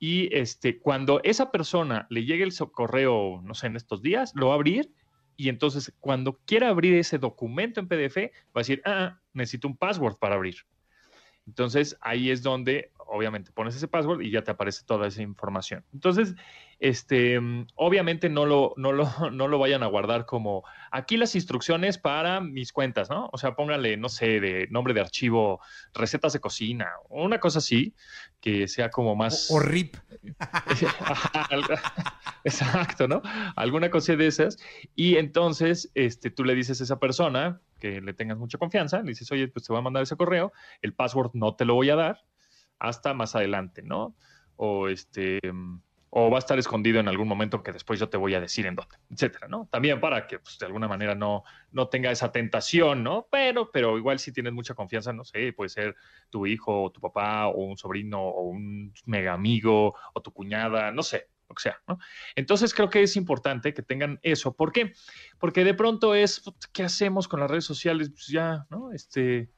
[0.00, 4.48] Y este, cuando esa persona le llegue el correo, no sé, en estos días, lo
[4.48, 4.90] va a abrir
[5.40, 9.76] y entonces cuando quiera abrir ese documento en PDF, va a decir, ah, necesito un
[9.76, 10.56] password para abrir.
[11.46, 15.84] Entonces ahí es donde obviamente pones ese password y ya te aparece toda esa información.
[15.92, 16.34] Entonces,
[16.78, 17.38] este,
[17.74, 22.40] obviamente no lo, no lo, no lo vayan a guardar como aquí las instrucciones para
[22.40, 23.28] mis cuentas, ¿no?
[23.32, 25.60] O sea, pónganle, no sé, de nombre de archivo,
[25.92, 27.94] recetas de cocina, o una cosa así,
[28.40, 29.50] que sea como más...
[29.50, 29.96] O, RIP.
[32.44, 33.20] Exacto, ¿no?
[33.56, 34.58] Alguna cosa de esas.
[34.94, 39.10] Y entonces, este, tú le dices a esa persona que le tengas mucha confianza, le
[39.10, 41.90] dices, oye, pues te voy a mandar ese correo, el password no te lo voy
[41.90, 42.24] a dar,
[42.80, 44.16] hasta más adelante, ¿no?
[44.56, 45.40] O este
[46.10, 48.66] o va a estar escondido en algún momento que después yo te voy a decir
[48.66, 49.68] en dónde, etcétera, ¿no?
[49.70, 53.28] También para que pues, de alguna manera no, no tenga esa tentación, ¿no?
[53.30, 55.94] Pero, pero igual si tienes mucha confianza, no sé, puede ser
[56.28, 60.90] tu hijo, o tu papá, o un sobrino, o un mega amigo, o tu cuñada,
[60.90, 61.98] no sé, lo que sea, ¿no?
[62.34, 64.56] Entonces creo que es importante que tengan eso.
[64.56, 64.92] ¿Por qué?
[65.38, 68.10] Porque de pronto es, ¿qué hacemos con las redes sociales?
[68.10, 68.92] Pues ya, ¿no?
[68.92, 69.48] Este,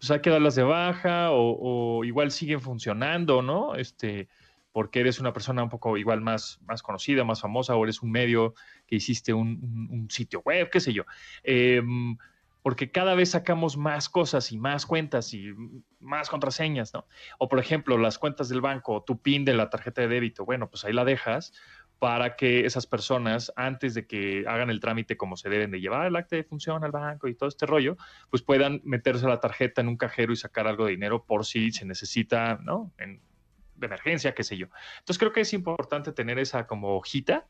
[0.00, 3.74] pues hay que darlas de baja o, igual siguen funcionando, ¿no?
[3.74, 4.28] Este,
[4.72, 8.10] porque eres una persona un poco igual más, más conocida, más famosa, o eres un
[8.10, 8.54] medio
[8.86, 11.04] que hiciste un, sitio web, qué sé yo.
[11.42, 12.16] Em,
[12.62, 15.52] porque cada vez sacamos más cosas y más cuentas y
[15.98, 17.06] más contraseñas, ¿no?
[17.38, 20.70] O por ejemplo, las cuentas del banco, tu PIN de la tarjeta de débito, bueno,
[20.70, 21.52] pues ahí la dejas,
[22.00, 26.06] para que esas personas, antes de que hagan el trámite como se deben de llevar
[26.06, 27.98] el acta de función al banco y todo este rollo,
[28.30, 31.70] pues puedan meterse la tarjeta en un cajero y sacar algo de dinero por si
[31.72, 32.90] se necesita, ¿no?
[32.96, 33.20] En,
[33.76, 34.68] de emergencia, qué sé yo.
[35.00, 37.46] Entonces creo que es importante tener esa como hojita.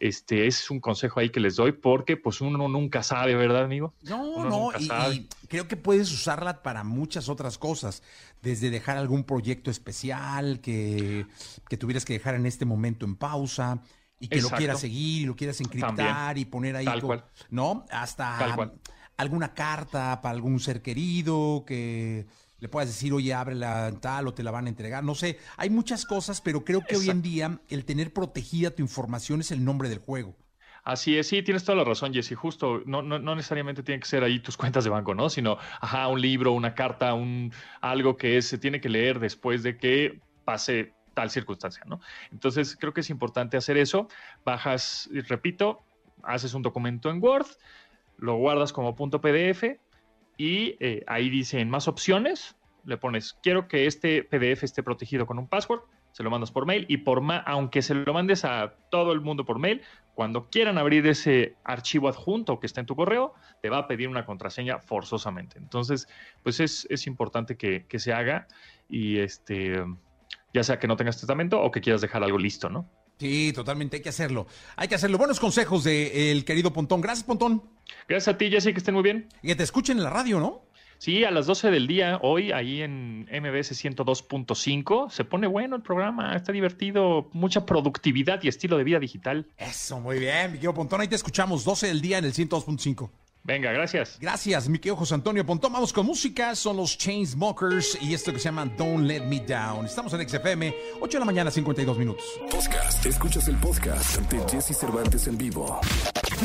[0.00, 3.94] Este es un consejo ahí que les doy porque pues uno nunca sabe, ¿verdad, amigo?
[4.02, 8.02] No, no, y, creo que puedes usarla para muchas otras cosas,
[8.42, 11.26] desde dejar algún proyecto especial que,
[11.68, 13.82] que tuvieras que dejar en este momento en pausa
[14.18, 16.86] y que lo quieras seguir y lo quieras encriptar y poner ahí,
[17.50, 17.84] ¿no?
[17.90, 18.56] Hasta
[19.16, 22.26] alguna carta para algún ser querido que
[22.58, 25.04] le puedas decir, oye, ábrela tal o te la van a entregar.
[25.04, 28.82] No sé, hay muchas cosas, pero creo que hoy en día el tener protegida tu
[28.82, 30.36] información es el nombre del juego.
[30.84, 32.34] Así es, sí, tienes toda la razón, Jesse.
[32.34, 35.30] Justo, no, no, no necesariamente tienen que ser ahí tus cuentas de banco, ¿no?
[35.30, 39.78] Sino, ajá, un libro, una carta, un algo que se tiene que leer después de
[39.78, 42.00] que pase tal circunstancia, ¿no?
[42.32, 44.08] Entonces, creo que es importante hacer eso.
[44.44, 45.82] Bajas, repito,
[46.22, 47.46] haces un documento en Word,
[48.18, 49.78] lo guardas como punto PDF,
[50.36, 55.38] y eh, ahí dicen más opciones, le pones, quiero que este PDF esté protegido con
[55.38, 59.12] un password, se lo mandas por mail y por aunque se lo mandes a todo
[59.12, 59.82] el mundo por mail,
[60.14, 64.08] cuando quieran abrir ese archivo adjunto que está en tu correo, te va a pedir
[64.08, 65.58] una contraseña forzosamente.
[65.58, 66.06] Entonces,
[66.44, 68.46] pues es, es importante que, que, se haga
[68.88, 69.84] y este,
[70.52, 72.88] ya sea que no tengas testamento o que quieras dejar algo listo, ¿no?
[73.18, 74.46] Sí, totalmente, hay que hacerlo.
[74.76, 75.18] Hay que hacerlo.
[75.18, 77.00] Buenos consejos del querido Pontón.
[77.00, 77.62] Gracias, Pontón.
[78.08, 79.28] Gracias a ti, Jesse, que estén muy bien.
[79.42, 80.62] Y que te escuchen en la radio, ¿no?
[80.98, 85.82] Sí, a las 12 del día, hoy, ahí en MBS 102.5, se pone bueno el
[85.82, 89.46] programa, está divertido, mucha productividad y estilo de vida digital.
[89.58, 93.10] Eso, muy bien, mi querido Pontón, ahí te escuchamos, 12 del día en el 102.5.
[93.46, 94.16] Venga, gracias.
[94.18, 95.70] Gracias, mi querido José Antonio Pontón.
[95.70, 99.84] Vamos con música, son los Chainsmokers y esto que se llama Don't Let Me Down.
[99.84, 102.24] Estamos en XFM, 8 de la mañana, 52 minutos.
[102.50, 103.04] Podcast.
[103.04, 105.78] Escuchas el podcast de Jesse Cervantes en vivo.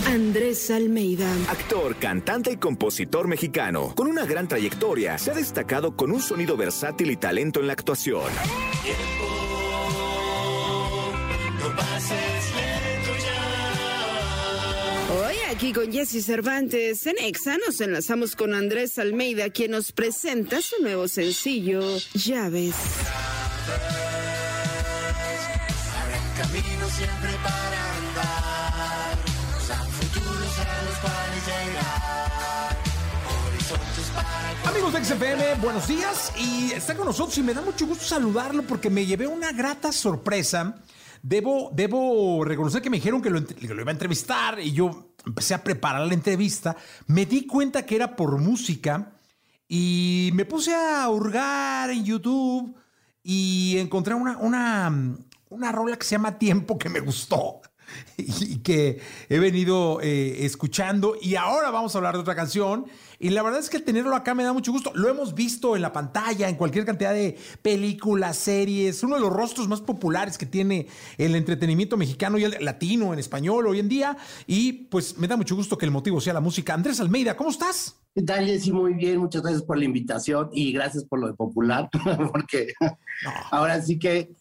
[0.08, 1.34] Andrés Almeida.
[1.48, 6.58] Actor, cantante y compositor mexicano, con una gran trayectoria, se ha destacado con un sonido
[6.58, 8.30] versátil y talento en la actuación.
[11.62, 12.29] Hoy
[15.50, 20.76] aquí con Jesse Cervantes en Exa nos enlazamos con Andrés Almeida, quien nos presenta su
[20.82, 21.82] nuevo sencillo,
[22.14, 22.76] Llaves.
[34.66, 38.64] Amigos de XFM, buenos días y está con nosotros y me da mucho gusto saludarlo
[38.64, 40.82] porque me llevé una grata sorpresa.
[41.22, 44.72] Debo, debo reconocer que me dijeron que lo, ent- que lo iba a entrevistar y
[44.72, 46.75] yo empecé a preparar la entrevista.
[47.08, 49.13] Me di cuenta que era por música
[49.67, 52.75] y me puse a hurgar en YouTube
[53.23, 55.17] y encontré una, una,
[55.49, 57.59] una rola que se llama Tiempo que me gustó
[58.17, 58.99] y que
[59.30, 62.86] he venido eh, escuchando y ahora vamos a hablar de otra canción
[63.19, 64.91] y la verdad es que tenerlo acá me da mucho gusto.
[64.95, 69.34] Lo hemos visto en la pantalla, en cualquier cantidad de películas, series, uno de los
[69.34, 73.89] rostros más populares que tiene el entretenimiento mexicano y el latino en español hoy en
[73.89, 76.73] día y pues me da mucho gusto que el motivo sea la música.
[76.73, 77.99] Andrés Almeida, ¿cómo estás?
[78.15, 78.71] ¿Qué tal, Jessy?
[78.71, 81.89] Muy bien, muchas gracias por la invitación y gracias por lo de popular,
[82.32, 82.73] porque
[83.52, 84.32] ahora sí que,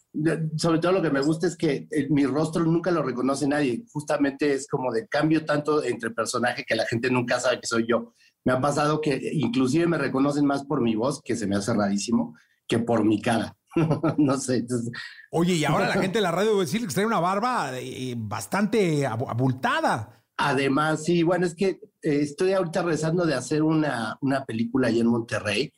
[0.56, 3.84] sobre todo lo que me gusta es que eh, mi rostro nunca lo reconoce nadie,
[3.92, 7.86] justamente es como de cambio tanto entre personaje que la gente nunca sabe que soy
[7.88, 8.14] yo.
[8.44, 11.74] Me ha pasado que inclusive me reconocen más por mi voz, que se me hace
[11.74, 12.34] rarísimo,
[12.66, 13.54] que por mi cara.
[14.18, 14.90] no sé, entonces,
[15.30, 18.14] Oye, y ahora la gente de la radio debe decir que trae una barba eh,
[18.16, 20.24] bastante abu- abultada.
[20.36, 21.80] Además, sí, bueno, es que eh,
[22.20, 25.72] estoy ahorita rezando de hacer una, una película allá en Monterrey,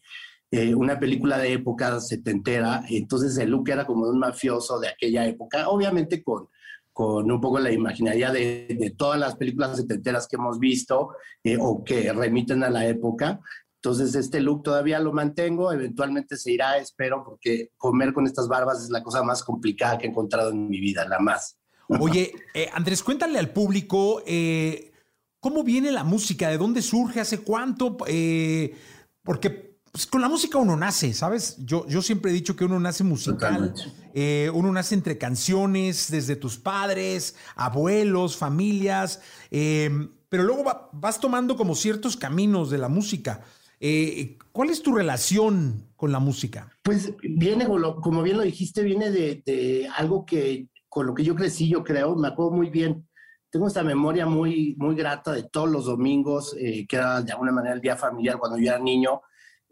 [0.51, 4.89] eh, una película de época setentera, entonces el look era como de un mafioso de
[4.89, 6.49] aquella época, obviamente con,
[6.93, 11.11] con un poco la imaginaria de, de todas las películas setenteras que hemos visto
[11.45, 13.41] eh, o que remiten a la época.
[13.83, 18.85] Entonces este look todavía lo mantengo, eventualmente se irá, espero, porque comer con estas barbas
[18.85, 21.57] es la cosa más complicada que he encontrado en mi vida, la más.
[21.99, 24.93] Oye, eh, Andrés, cuéntale al público eh,
[25.41, 28.75] cómo viene la música, de dónde surge, hace cuánto, eh,
[29.23, 31.57] porque pues, con la música uno nace, ¿sabes?
[31.65, 33.75] Yo, yo siempre he dicho que uno nace musical,
[34.15, 39.91] eh, uno nace entre canciones, desde tus padres, abuelos, familias, eh,
[40.29, 43.43] pero luego va- vas tomando como ciertos caminos de la música.
[43.81, 46.71] Eh, ¿Cuál es tu relación con la música?
[46.83, 51.35] Pues viene, como bien lo dijiste, viene de, de algo que con lo que yo
[51.37, 53.09] crecí, yo creo, me acuerdo muy bien.
[53.49, 57.53] Tengo esta memoria muy, muy grata de todos los domingos, eh, que era de alguna
[57.53, 59.23] manera el día familiar cuando yo era niño,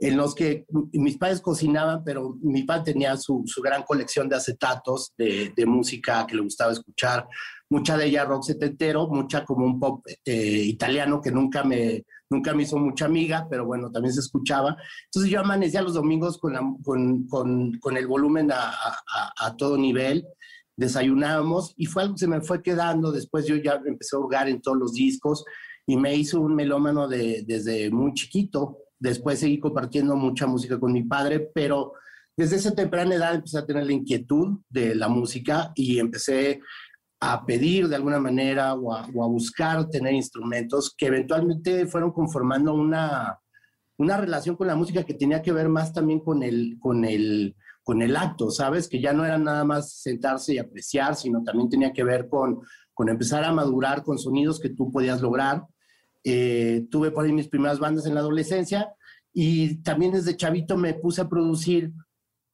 [0.01, 4.37] en los que mis padres cocinaban, pero mi padre tenía su, su gran colección de
[4.37, 7.27] acetatos de, de música que le gustaba escuchar,
[7.69, 12.55] mucha de ella rock setentero, mucha como un pop eh, italiano que nunca me, nunca
[12.55, 14.77] me hizo mucha amiga, pero bueno, también se escuchaba.
[15.07, 19.57] Entonces yo amanecía los domingos con, la- con, con- con el volumen a- a- a
[19.57, 20.25] todo nivel,
[20.77, 23.13] desayunábamos y fue algo que se me fue quedando.
[23.13, 25.45] Después yo ya empecé a hurgar en todos los discos
[25.87, 28.79] y me hizo un melómano de, desde muy chiquito.
[28.99, 31.93] Después seguí compartiendo mucha música con mi padre, pero
[32.37, 36.61] desde esa temprana edad empecé a tener la inquietud de la música y empecé
[37.21, 42.75] a pedir de alguna manera o a, o buscar tener instrumentos que eventualmente fueron conformando
[42.75, 43.39] una,
[43.99, 47.57] una relación con la música que tenía que ver más también con el, con el,
[47.83, 48.89] con el acto, ¿sabes?
[48.89, 52.61] Que ya no era nada más sentarse y apreciar, sino también tenía que ver con,
[52.95, 55.65] con empezar a madurar con sonidos que tú podías lograr.
[56.31, 58.93] Eh, tuve por ahí mis primeras bandas en la adolescencia
[59.33, 61.93] y también desde chavito me puse a producir,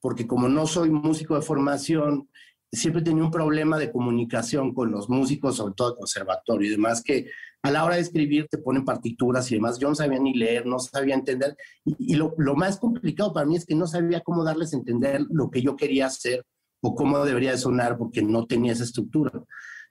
[0.00, 2.28] porque como no soy músico de formación,
[2.70, 7.30] siempre tenía un problema de comunicación con los músicos, sobre todo conservatorio y demás, que
[7.62, 9.78] a la hora de escribir te ponen partituras y demás.
[9.80, 11.56] Yo no sabía ni leer, no sabía entender.
[11.84, 15.50] Y, lo, más complicado para mí es que no sabía cómo darles a entender lo
[15.50, 16.44] que yo quería hacer
[16.80, 19.32] o cómo debería de sonar porque no tenía esa estructura.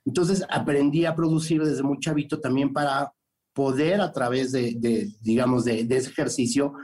[0.06, 3.12] Entonces aprendí a producir desde muy chavito también para
[3.54, 4.76] poder a través de,
[5.20, 6.74] digamos, de, ese ejercicio,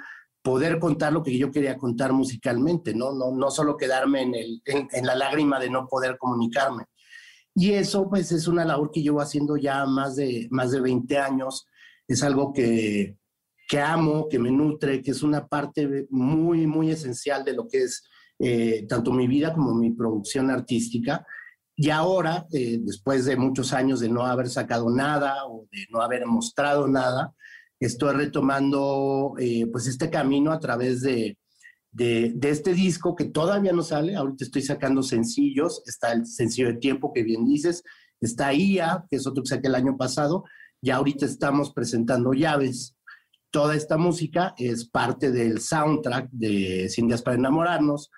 [0.42, 3.12] poder contar lo que yo quería contar musicalmente, ¿no?
[3.12, 6.84] No, no solo quedarme en, el, en la lágrima de no poder comunicarme.
[7.54, 11.18] Y eso pues es una labor que llevo haciendo ya más de, más de 20
[11.18, 11.66] años.
[12.06, 13.16] Es algo que,
[13.68, 17.82] que amo, que me nutre, que es una parte muy, muy esencial de lo que
[17.82, 21.26] es eh, tanto mi vida como mi producción artística.
[21.82, 26.02] Y ahora, eh, después de muchos años de no haber sacado nada o de no
[26.02, 27.34] haber mostrado nada,
[27.78, 31.38] estoy retomando eh, pues este camino a través de,
[31.90, 34.14] de, este disco que todavía no sale.
[34.14, 35.82] Ahorita estoy sacando sencillos.
[35.86, 37.82] Está el sencillo de tiempo que bien dices.
[38.20, 40.44] Está IA, que es otro que saqué el año pasado.
[40.82, 42.94] Y ahorita estamos presentando llaves.
[43.50, 48.10] Toda esta música es parte del soundtrack de Cien días para enamorarnos,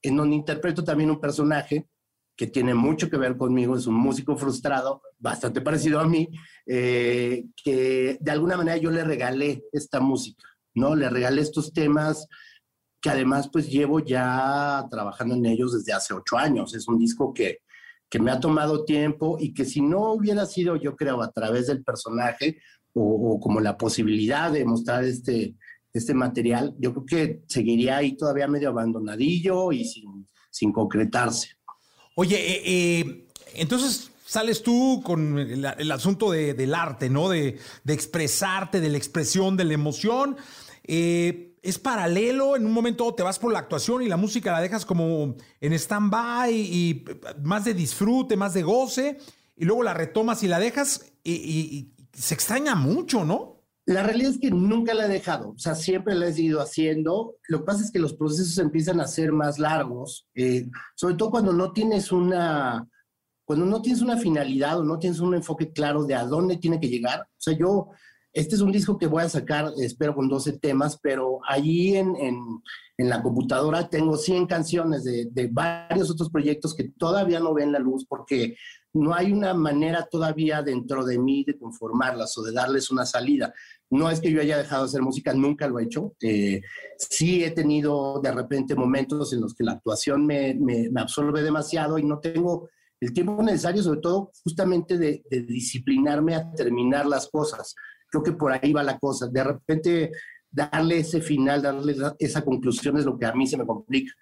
[0.00, 1.86] en donde interpreto también un personaje
[2.40, 6.26] que tiene mucho que ver conmigo, es un músico frustrado, bastante parecido a mí,
[6.64, 10.96] eh, que de alguna manera yo le regalé esta música, ¿no?
[10.96, 12.26] Le regalé estos temas
[12.98, 16.72] que además pues llevo ya trabajando en ellos desde hace ocho años.
[16.72, 17.58] Es un disco que,
[18.08, 21.66] que me ha tomado tiempo y que si no hubiera sido, yo creo, a través
[21.66, 22.56] del personaje
[22.94, 25.56] o, o como la posibilidad de mostrar este,
[25.92, 31.59] este material, yo creo que seguiría ahí todavía medio abandonadillo y sin, sin concretarse.
[32.20, 37.30] Oye, eh, eh, entonces sales tú con el, asunto del arte, ¿no?
[37.30, 37.58] De,
[37.88, 40.36] expresarte, de la expresión, de la emoción.
[40.84, 44.60] Eh, es paralelo, en un momento te vas por la actuación y la música la
[44.60, 47.06] dejas como en stand-by y
[47.42, 49.16] más de disfrute, más de goce,
[49.56, 53.59] y luego la retomas y la dejas y se extraña mucho, ¿no?
[53.90, 57.34] La realidad es que nunca la he dejado, o sea, siempre la he seguido haciendo.
[57.48, 61.32] Lo que pasa es que los procesos empiezan a ser más largos, eh, sobre todo
[61.32, 62.86] cuando no tienes una,
[63.44, 66.78] cuando no tienes una finalidad o no tienes un enfoque claro de a dónde tiene
[66.78, 67.22] que llegar.
[67.22, 67.88] O sea, yo,
[68.32, 72.14] este es un disco que voy a sacar, espero con 12 temas, pero allí en,
[72.14, 72.38] en,
[72.96, 77.72] en la computadora tengo 100 canciones de, de varios otros proyectos que todavía no ven
[77.72, 78.54] la luz porque
[78.92, 83.52] no hay una manera todavía dentro de mí de conformarlas o de darles una salida.
[83.90, 86.14] No es que yo haya dejado de hacer música, nunca lo he hecho.
[86.22, 86.62] Eh,
[86.96, 90.56] sí he tenido de repente momentos en los que la actuación me,
[90.96, 92.68] absorbe demasiado y no tengo
[93.00, 97.74] el tiempo necesario, sobre todo justamente de, disciplinarme a terminar las cosas.
[98.08, 99.26] Creo que por ahí va la cosa.
[99.26, 100.12] De repente
[100.48, 104.12] darle ese final, darle esa conclusión es lo que a mí se me complica.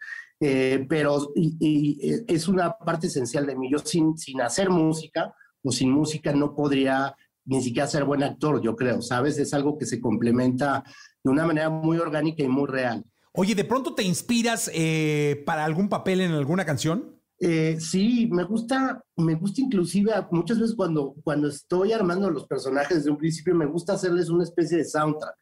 [0.40, 3.70] Eh, pero eh, es una parte esencial de mí.
[3.70, 7.14] Yo sin hacer música o sin música no podría
[7.48, 9.38] ni siquiera ser buen actor, yo creo, ¿sabes?
[9.38, 10.84] Es algo que se complementa
[11.24, 13.04] de una manera muy orgánica y muy real.
[13.32, 17.14] Oye, ¿de pronto te inspiras eh, para algún papel en alguna canción?
[17.40, 23.12] sí, me gusta, me gusta inclusive muchas veces cuando, cuando estoy armando los personajes desde
[23.12, 25.36] un principio, me gusta hacerles una especie de soundtrack.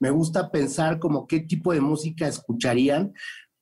[0.00, 3.12] Me gusta pensar como qué tipo de música escucharían,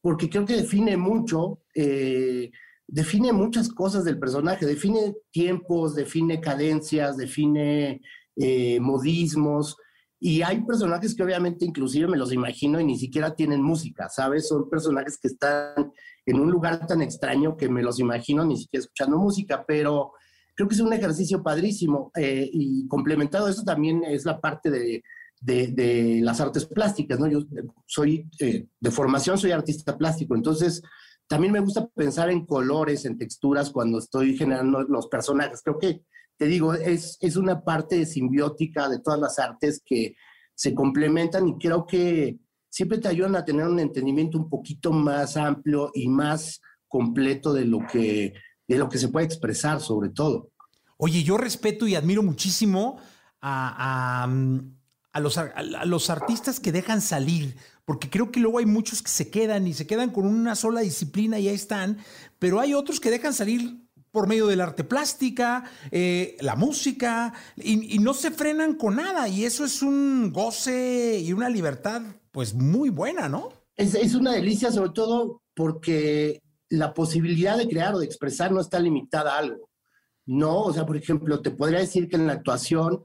[0.01, 2.51] porque creo que define mucho, eh,
[2.91, 8.01] define muchas cosas del personaje, define tiempos, define cadencias, define
[8.37, 9.77] eh, modismos.
[10.19, 14.49] Y hay personajes que obviamente inclusive me los imagino y ni siquiera tienen música, ¿sabes?
[14.49, 15.93] Son personajes que están
[16.27, 20.13] en un lugar tan extraño que me los imagino ni siquiera escuchando música, pero
[20.55, 25.03] creo que es un ejercicio padrísimo eh, y complementado eso también es la parte de,
[25.41, 27.29] de, las artes plásticas, ¿no?
[27.29, 27.41] Yo
[27.87, 30.83] soy, eh, de formación soy artista plástico, entonces
[31.31, 35.61] también me gusta pensar en colores, en texturas cuando estoy generando los personajes.
[35.63, 36.03] Creo que,
[36.37, 40.17] te digo, es, es una parte simbiótica de todas las artes que
[40.57, 45.37] se complementan y creo que siempre te ayudan a tener un entendimiento un poquito más
[45.37, 48.35] amplio y más completo de lo que,
[48.67, 50.51] de lo que se puede expresar sobre todo.
[50.97, 52.99] Oye, yo respeto y admiro muchísimo
[53.41, 54.27] a,
[55.13, 59.11] a los, a, los artistas que dejan salir, porque creo que luego hay muchos que
[59.11, 61.99] se quedan y se quedan con una sola disciplina y ahí están,
[62.39, 67.99] pero hay otros que dejan salir por medio del arte plástica, eh, la música, y,
[67.99, 72.03] no se frenan con nada, y eso es un goce y una libertad
[72.33, 73.51] pues muy buena, ¿no?
[73.77, 78.61] Es, es una delicia, sobre todo porque la posibilidad de crear o de expresar no
[78.61, 79.69] está limitada a algo.
[80.27, 83.05] No, o sea, por ejemplo, te podría decir que en la actuación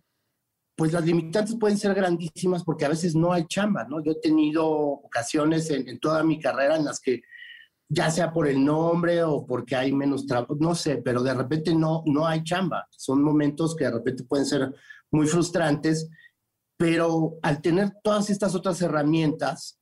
[0.75, 4.03] pues las limitantes pueden ser grandísimas porque a veces no hay chamba, ¿no?
[4.03, 7.21] Yo he tenido ocasiones en, toda mi carrera en las que,
[7.87, 11.73] ya sea por el nombre o porque hay menos trabajo, no sé, pero de repente
[11.73, 12.87] no, no hay chamba.
[12.89, 14.73] Son momentos que de repente pueden ser
[15.11, 16.09] muy frustrantes,
[16.77, 19.79] pero al tener todas estas otras herramientas,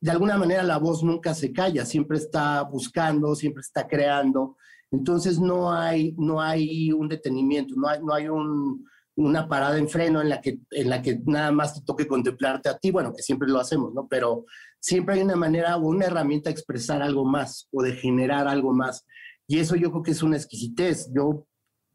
[0.00, 4.56] de alguna manera la voz nunca se calla, siempre está buscando, siempre está creando.
[4.90, 8.84] Entonces no hay, no hay un detenimiento, no hay, no hay un,
[9.16, 12.68] una parada en freno en la que, en la que nada más te toque contemplarte
[12.68, 14.06] a ti, bueno, que siempre lo hacemos, ¿no?
[14.08, 14.44] Pero
[14.78, 18.72] siempre hay una manera o una herramienta de expresar algo más o de generar algo
[18.72, 19.04] más.
[19.46, 21.10] Y eso yo creo que es una exquisitez.
[21.14, 21.46] Yo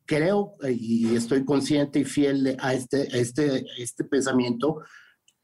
[0.05, 4.81] creo y estoy consciente y fiel a, este, a este, este pensamiento.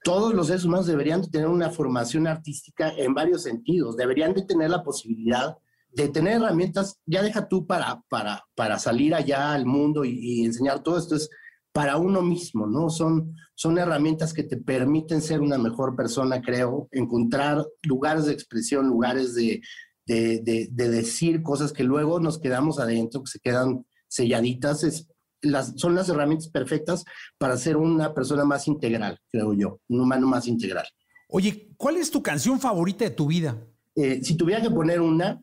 [0.03, 3.97] Todos los seres humanos deberían de tener una formación artística en varios sentidos.
[3.97, 5.57] Deberían de tener la posibilidad
[5.91, 10.45] de tener herramientas, ya deja tú para, para, para salir allá al mundo y, y
[10.45, 11.29] enseñar todo esto, es
[11.71, 12.89] para uno mismo, ¿no?
[12.89, 18.87] Son, son herramientas que te permiten ser una mejor persona, creo, encontrar lugares de expresión,
[18.87, 19.61] lugares de,
[20.05, 24.83] de, de, decir cosas que luego nos quedamos adentro, que se quedan selladitas.
[24.83, 25.07] Es,
[25.41, 27.05] las, son las herramientas perfectas
[27.37, 30.87] para ser una persona más integral, creo yo, un humano más integral.
[31.29, 33.57] Oye, ¿cuál es tu canción favorita de tu vida?
[33.95, 35.41] Eh, si tuviera que poner una,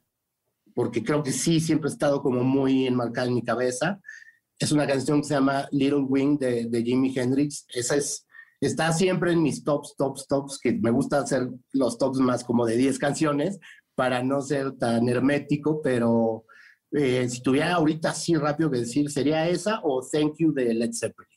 [0.75, 4.01] porque creo que sí, siempre ha estado como muy enmarcada en mi cabeza,
[4.59, 7.66] es una canción que se llama Little Wing de, de Jimi Hendrix.
[7.74, 8.26] Esa es,
[8.61, 12.66] está siempre en mis tops, tops, tops, que me gusta hacer los tops más como
[12.66, 13.59] de 10 canciones
[13.94, 16.44] para no ser tan hermético, pero
[16.92, 20.92] eh, si tuviera ahorita así rápido que decir, sería esa o Thank You de Led
[20.92, 21.28] Zeppelin.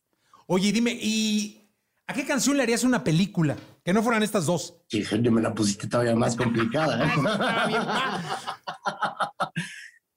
[0.48, 1.68] Oye, dime, ¿y
[2.08, 3.58] a qué canción le harías una película?
[3.84, 4.78] Que no fueran estas dos.
[4.88, 7.06] Sí, yo me la pusiste todavía más complicada.
[7.06, 7.12] ¿eh?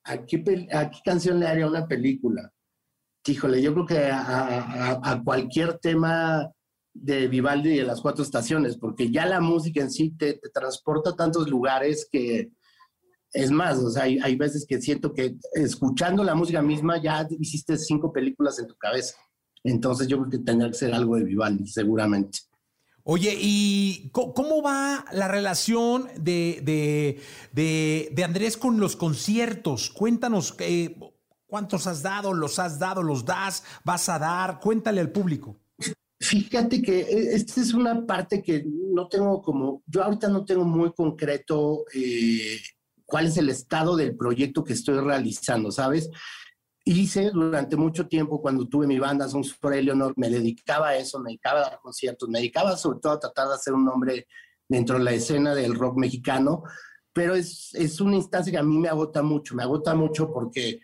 [0.04, 2.52] ¿A, qué ¿A qué canción le haría una película?
[3.26, 6.50] Híjole, yo creo que a, cualquier tema
[6.92, 11.10] de Vivaldi y de las cuatro estaciones, porque ya la música en sí te, transporta
[11.10, 12.50] a tantos lugares que
[13.32, 17.78] es más, o sea, hay, veces que siento que escuchando la música misma ya hiciste
[17.78, 19.14] cinco películas en tu cabeza.
[19.62, 22.40] Entonces yo creo que tendría que ser algo de Vivaldi, seguramente.
[23.02, 27.20] Oye, ¿y cómo va la relación de,
[27.52, 29.90] de, Andrés con los conciertos?
[29.90, 30.96] Cuéntanos, eh,
[31.50, 32.32] ¿Cuántos has dado?
[32.32, 33.02] ¿Los has dado?
[33.02, 33.64] ¿Los das?
[33.84, 34.60] ¿Vas a dar?
[34.60, 35.56] Cuéntale al público.
[36.20, 40.64] Fíjate que eh, esta es una parte que no tengo como, yo ahorita no tengo
[40.64, 42.60] muy concreto eh,
[43.04, 46.08] cuál es el estado del proyecto que estoy realizando, ¿sabes?
[46.84, 51.18] Hice durante mucho tiempo, cuando tuve mi banda Songs for Eleanor, me dedicaba a eso,
[51.18, 54.28] me dedicaba a dar conciertos, me dedicaba sobre todo a tratar de hacer un nombre
[54.68, 56.62] dentro de la escena del rock mexicano,
[57.12, 60.80] pero es, es una instancia que a mí me agota mucho, me agota mucho porque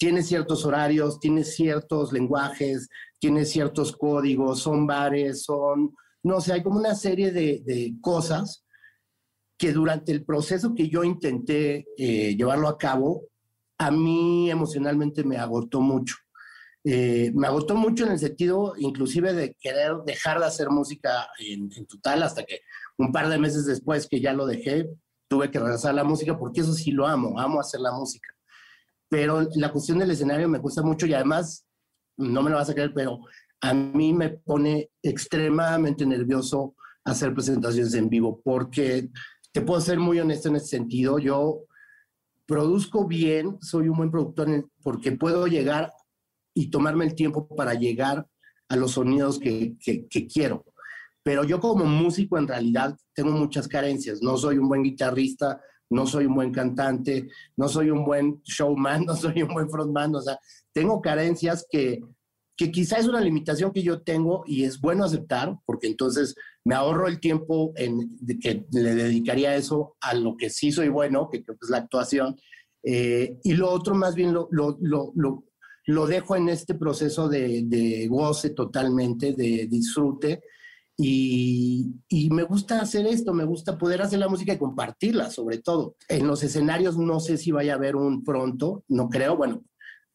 [0.00, 2.88] tiene ciertos horarios, tiene ciertos lenguajes,
[3.18, 8.64] tiene ciertos códigos, son bares, son, no sé, hay como una serie de, cosas
[9.58, 13.26] que durante el proceso que yo intenté eh, llevarlo a cabo,
[13.76, 16.16] a mí emocionalmente me agotó mucho.
[16.82, 21.68] Eh, me agotó mucho en el sentido inclusive de querer dejar de hacer música en,
[21.76, 22.60] en, total hasta que
[22.96, 24.88] un par de meses después que ya lo dejé,
[25.28, 28.34] tuve que regresar a la música porque eso sí lo amo, amo hacer la música
[29.10, 31.66] pero la cuestión del escenario me gusta mucho y además,
[32.16, 33.20] no me lo vas a creer, pero
[33.60, 39.10] a mí me pone extremadamente nervioso hacer presentaciones en vivo, porque
[39.52, 41.64] te puedo ser muy honesto en ese sentido, yo
[42.46, 45.92] produzco bien, soy un buen productor porque puedo llegar
[46.54, 48.26] y tomarme el tiempo para llegar
[48.68, 50.64] a los sonidos que, que, quiero.
[51.22, 55.60] Pero yo como músico en realidad tengo muchas carencias, no soy un buen guitarrista,
[55.90, 60.14] no soy un buen cantante, no soy un buen showman, no soy un buen frontman,
[60.14, 60.38] o sea,
[60.72, 62.00] tengo carencias que,
[62.56, 66.34] que quizá es una limitación que yo tengo y es bueno aceptar, porque entonces
[66.64, 71.28] me ahorro el tiempo en, que le dedicaría eso a lo que sí soy bueno,
[71.30, 72.36] que es la actuación,
[72.82, 75.12] eh, y lo otro más bien lo, lo, lo,
[75.84, 80.42] lo, dejo en este proceso de goce totalmente, de disfrute,
[81.02, 85.96] y, me gusta hacer esto, me gusta poder hacer la música y compartirla, sobre todo.
[86.08, 89.62] En los escenarios no sé si vaya a haber un pronto, no creo, bueno,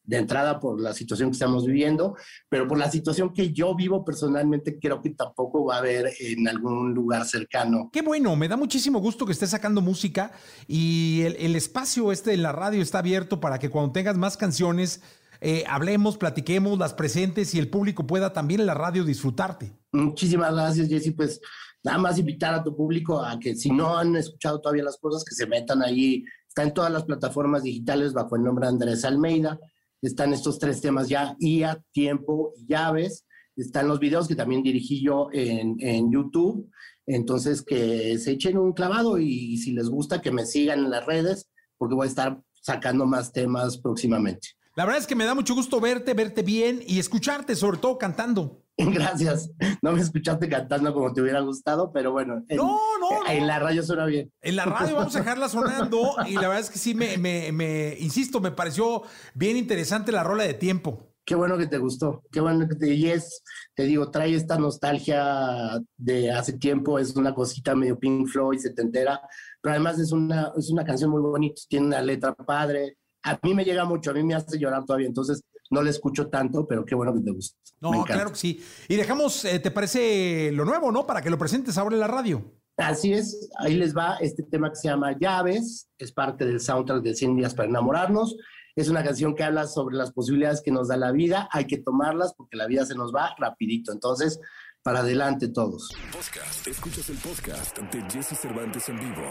[0.04, 2.14] de entrada por la situación que estamos viviendo,
[2.48, 6.46] pero por la situación que yo vivo personalmente, creo que tampoco va a haber en
[6.46, 7.90] algún lugar cercano.
[7.92, 10.30] Qué bueno, me da muchísimo gusto que estés sacando música
[10.68, 14.36] y el, el espacio este en la radio está abierto para que cuando tengas más
[14.36, 15.02] canciones
[15.40, 19.72] eh, hablemos, platiquemos, las presentes y el público pueda también en la radio disfrutarte.
[19.92, 21.14] Muchísimas gracias, Jesse.
[21.14, 21.40] Pues
[21.82, 25.24] nada más invitar a tu público a que si no han escuchado todavía las cosas,
[25.24, 26.24] que se metan ahí.
[26.48, 29.58] Está en todas las plataformas digitales bajo el nombre Andrés Almeida.
[30.00, 33.26] Están estos tres temas ya, IA, tiempo y llaves.
[33.56, 36.70] Están los videos que también dirigí yo en YouTube.
[37.06, 41.06] Entonces, que se echen un clavado y si les gusta, que me sigan en las
[41.06, 44.48] redes, porque voy a estar sacando más temas próximamente.
[44.76, 47.96] La verdad es que me da mucho gusto verte, verte bien y escucharte, sobre todo
[47.96, 48.62] cantando.
[48.76, 49.50] Gracias.
[49.80, 52.44] No me escuchaste cantando como te hubiera gustado, pero bueno.
[52.46, 54.30] En, no, no, En la radio suena bien.
[54.42, 57.52] En la radio vamos a dejarla sonando y la verdad es que sí, me, me,
[57.52, 59.02] me, insisto, me pareció
[59.34, 61.10] bien interesante la rola de tiempo.
[61.24, 62.92] Qué bueno que te gustó, qué bueno que te...
[62.92, 63.42] Y es,
[63.74, 68.74] te digo, trae esta nostalgia de hace tiempo, es una cosita medio Pink Floyd, se
[68.74, 69.20] te entera,
[69.60, 73.54] pero además es una, es una canción muy bonita, tiene una letra padre, a mí
[73.54, 76.84] me llega mucho, a mí me hace llorar todavía, entonces no le escucho tanto, pero
[76.84, 77.58] qué bueno que te gusta.
[77.80, 78.64] No, claro que sí.
[78.88, 81.06] Y dejamos, eh, ¿te parece lo nuevo, no?
[81.06, 82.54] Para que lo presentes ahora en la radio.
[82.76, 87.02] Así es, ahí les va este tema que se llama Llaves, es parte del soundtrack
[87.02, 88.36] de 100 días para enamorarnos.
[88.76, 91.78] Es una canción que habla sobre las posibilidades que nos da la vida, hay que
[91.78, 93.92] tomarlas porque la vida se nos va rapidito.
[93.92, 94.38] Entonces,
[94.82, 95.88] para adelante todos.
[96.12, 96.66] Podcast.
[96.66, 99.22] Escuchas el podcast de Jesse Cervantes en vivo.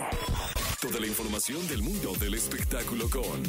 [0.86, 3.42] Toda la información del mundo del espectáculo con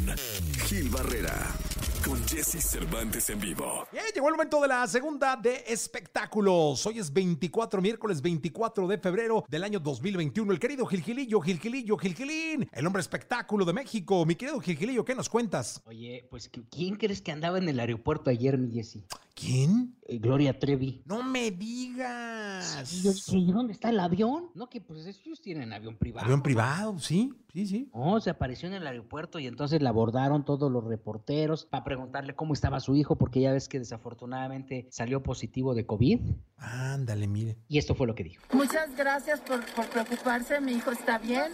[0.64, 1.54] Gil Barrera.
[2.02, 3.86] Con Jesse Cervantes en vivo.
[3.92, 6.86] Bien, llegó el momento de la segunda de espectáculos.
[6.86, 10.50] Hoy es 24, miércoles 24 de febrero del año 2021.
[10.50, 14.24] El querido Gilgilillo, Gilgilillo, Gilgilín, el hombre espectáculo de México.
[14.24, 15.82] Mi querido Gilgilillo, ¿qué nos cuentas?
[15.84, 19.00] Oye, pues ¿quién crees que andaba en el aeropuerto ayer, mi Jesse?
[19.38, 19.94] ¿Quién?
[20.08, 21.02] Eh, Gloria Trevi.
[21.04, 22.84] No me digas.
[22.88, 24.46] Sí, yo dije, ¿y dónde está el avión?
[24.54, 26.24] No, que pues ellos tienen avión privado.
[26.24, 27.90] Avión privado, sí, sí, sí.
[27.94, 32.34] No, se apareció en el aeropuerto y entonces la abordaron todos los reporteros para preguntarle
[32.34, 36.20] cómo estaba su hijo, porque ya ves que desafortunadamente salió positivo de COVID.
[36.56, 37.58] Ándale, mire.
[37.68, 38.42] Y esto fue lo que dijo.
[38.52, 41.52] Muchas gracias por, por preocuparse, mi hijo está bien.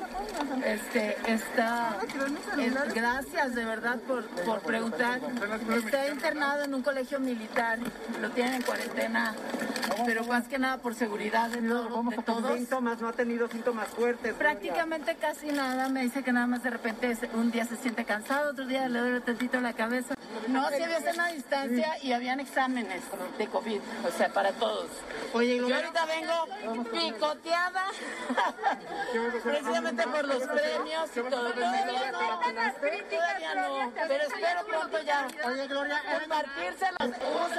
[0.65, 1.99] Este, está.
[2.61, 5.21] es- gracias de verdad por, por preguntar.
[5.85, 7.72] Está internado en un colegio militar,
[8.21, 9.35] lo tienen en cuarentena,
[10.07, 12.57] pero más que nada por seguridad de, todo- de todos.
[12.57, 13.01] síntomas?
[13.01, 14.35] ¿No ha tenido síntomas fuertes?
[14.35, 18.51] Prácticamente casi nada, me dice que nada más de repente un día se siente cansado,
[18.53, 20.15] otro día le duele tantito la cabeza.
[20.49, 23.03] No, se había a distancia y habían exámenes
[23.39, 24.87] de COVID, o sea, para todos.
[25.35, 27.85] Oye, Yo ahorita vengo picoteada,
[29.45, 31.53] precisamente por los premios y todo.
[31.53, 31.93] Todavía no,
[33.11, 35.27] todavía no, pero espero pronto ya
[36.21, 37.17] compartírselos.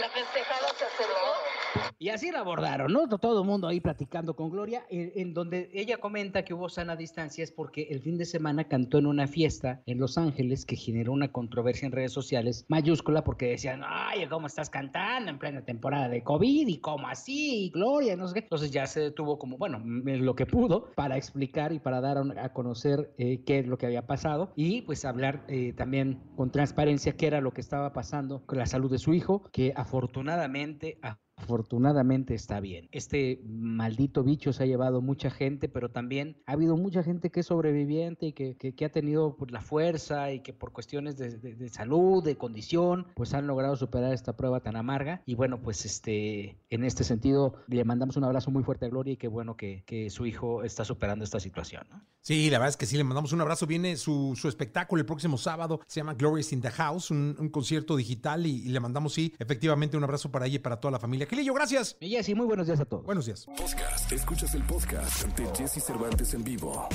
[0.00, 1.92] La festejada se aceleró.
[1.98, 3.08] Y así la abordaron, ¿no?
[3.08, 6.96] Todo el mundo ahí platicando con Gloria, en, en donde ella comenta que hubo sana
[6.96, 10.76] distancia es porque el fin de semana cantó en una fiesta en Los Ángeles que
[10.76, 15.64] generó una controversia en redes sociales mayúscula porque decían, ay, ¿cómo estás cantando en plena
[15.64, 16.68] temporada de COVID?
[16.68, 17.70] ¿Y cómo así?
[17.72, 18.40] Gloria, no sé qué.
[18.40, 22.44] Entonces ya se detuvo como, bueno, lo que pudo para explicar y para dar a,
[22.44, 26.50] a conocer eh, qué es lo que había pasado y pues hablar eh, también con
[26.50, 30.98] transparencia qué era lo que estaba pasando con la salud de su hijo, que afortunadamente...
[31.36, 32.88] Afortunadamente está bien.
[32.92, 37.40] Este maldito bicho se ha llevado mucha gente, pero también ha habido mucha gente que
[37.40, 41.36] es sobreviviente y que, que- ha tenido pues, la fuerza y que por cuestiones de,
[41.38, 45.22] de- salud, de condición, pues han logrado superar esta prueba tan amarga.
[45.26, 49.12] Y bueno, pues este, en este sentido le mandamos un abrazo muy fuerte a Gloria
[49.14, 51.82] y qué bueno que, que su hijo está superando esta situación.
[52.20, 53.66] Sí, la verdad es que sí, le mandamos un abrazo.
[53.66, 57.48] Viene su, su espectáculo el próximo sábado, se llama Glorious in the House, un, un
[57.50, 60.92] concierto digital y, y le mandamos, sí, efectivamente un abrazo para ella y para toda
[60.92, 61.25] la familia.
[61.28, 61.96] Gilillo, gracias.
[62.00, 63.04] Y Jessy, muy buenos días a todos.
[63.04, 63.46] Buenos días.
[63.46, 64.12] Podcast.
[64.12, 66.88] Escuchas el podcast de Jesse Cervantes en vivo.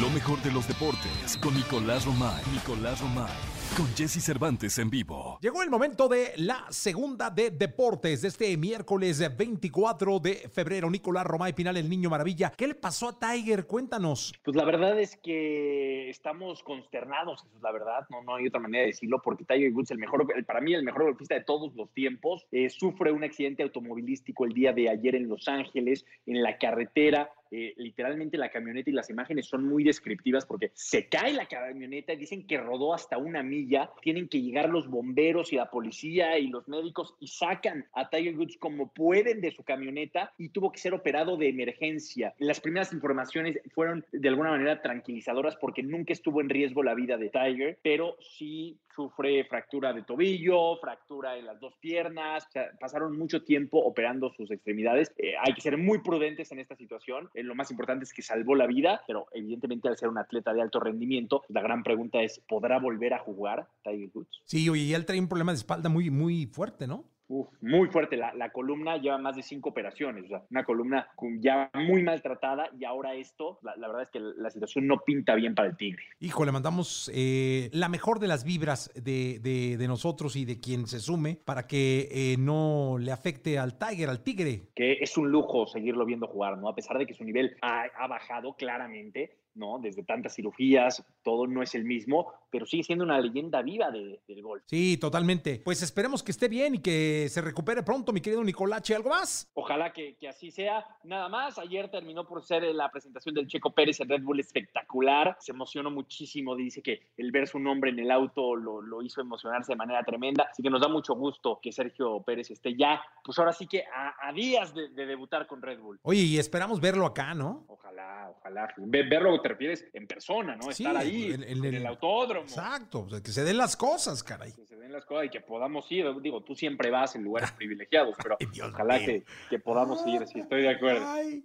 [0.00, 2.42] Lo mejor de los deportes con Nicolás Romay.
[2.52, 3.32] Nicolás Romay.
[3.76, 5.38] Con Jesse Cervantes en vivo.
[5.42, 10.88] Llegó el momento de la segunda de deportes de este miércoles 24 de febrero.
[10.88, 12.50] Nicolás Romay Pinal, el niño maravilla.
[12.56, 13.66] ¿Qué le pasó a Tiger?
[13.66, 14.32] Cuéntanos.
[14.42, 18.80] Pues la verdad es que estamos consternados, Jesús, la verdad, no, no hay otra manera
[18.82, 21.74] de decirlo, porque Tiger Woods, el mejor, el- para mí el mejor golfista de todos
[21.74, 26.42] los tiempos, eh, sufre un accidente automovilístico el día de ayer en Los Ángeles, en
[26.42, 27.30] la carretera.
[27.50, 32.14] Eh, literalmente la camioneta y las imágenes son muy descriptivas porque se cae la camioneta
[32.14, 33.90] dicen que rodó hasta una milla.
[34.02, 38.36] Tienen que llegar los bomberos y la policía y los médicos y sacan a Tiger
[38.36, 42.34] Woods como pueden de su camioneta y tuvo que ser operado de emergencia.
[42.38, 47.16] Las primeras informaciones fueron de alguna manera tranquilizadoras porque nunca estuvo en riesgo la vida
[47.16, 52.70] de Tiger, pero sí sufre fractura de tobillo, fractura en las dos piernas, o sea,
[52.80, 55.12] pasaron mucho tiempo operando sus extremidades.
[55.18, 57.28] Eh, hay que ser muy prudentes en esta situación.
[57.36, 60.54] Eh, lo más importante es que salvó la vida, pero evidentemente al ser un atleta
[60.54, 64.40] de alto rendimiento, la gran pregunta es, ¿podrá volver a jugar Tiger Woods?
[64.44, 67.04] Sí, oye, y él trae un problema de espalda muy, muy fuerte, ¿no?
[67.28, 68.16] Uf, muy fuerte.
[68.16, 71.08] La, la columna lleva más de cinco operaciones, o sea, una columna
[71.40, 75.34] ya muy maltratada y ahora esto, la, la verdad es que la situación no pinta
[75.34, 76.02] bien para el Tigre.
[76.20, 80.60] Hijo, le mandamos eh, la mejor de las vibras de, de- de nosotros y de
[80.60, 84.68] quien se sume para que eh, no le afecte al Tiger, al Tigre.
[84.74, 86.68] que es un lujo seguirlo viendo jugar, ¿no?
[86.68, 89.78] A pesar de que su nivel ha, ha bajado claramente, ¿no?
[89.80, 94.18] Desde tantas cirugías, todo no es el mismo, pero sigue siendo una leyenda viva de-
[94.26, 94.62] del golf.
[94.64, 95.60] Sí, totalmente.
[95.62, 98.94] Pues esperemos que esté bien y que se recupere pronto, mi querido Nicolache.
[98.94, 99.50] ¿Algo más?
[99.52, 100.86] Ojalá que, que así sea.
[101.04, 105.36] Nada más, ayer terminó por ser la presentación del Checo Pérez en Red Bull espectacular.
[105.38, 106.56] Se emocionó muchísimo.
[106.56, 110.02] Dice que el ver su nombre en el auto lo, lo hizo emocionarse de manera
[110.02, 110.48] tremenda.
[110.50, 113.84] Así que nos da mucho gusto que Sergio Pérez esté ya, pues ahora sí que
[113.84, 115.98] a, a días de, de debutar con Red Bull.
[116.02, 117.64] Oye, y esperamos verlo acá, ¿no?
[117.68, 118.72] Ojalá, ojalá.
[118.78, 120.72] Ve- verlo te refieres en persona, ¿no?
[120.72, 122.45] Sí, Estar ahí, en- en, en el, el- autódromo.
[122.48, 124.52] Exacto, o sea, que se den las cosas, caray.
[124.52, 126.06] Que se den las cosas y que podamos ir.
[126.22, 128.36] Digo, tú siempre vas en lugares privilegiados, pero
[128.72, 131.06] ojalá que, que podamos ir, sí, estoy de acuerdo.
[131.08, 131.44] Ay,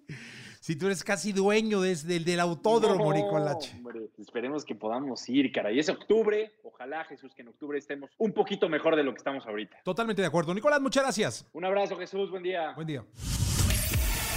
[0.60, 3.76] si tú eres casi dueño desde el del autódromo, No, Nicolache.
[3.78, 5.80] hombre, esperemos que podamos ir, caray.
[5.80, 9.46] Es octubre, ojalá Jesús que en octubre estemos un poquito mejor de lo que estamos
[9.48, 9.82] ahorita.
[9.84, 10.54] Totalmente de acuerdo.
[10.54, 11.48] Nicolás, muchas gracias.
[11.54, 12.74] Un abrazo Jesús, buen día.
[12.76, 13.04] Buen día.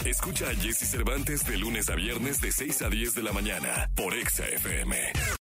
[0.07, 3.91] Escucha a Jesse Cervantes de lunes a viernes de 6 a 10 de la mañana
[3.95, 4.97] por Exa FM.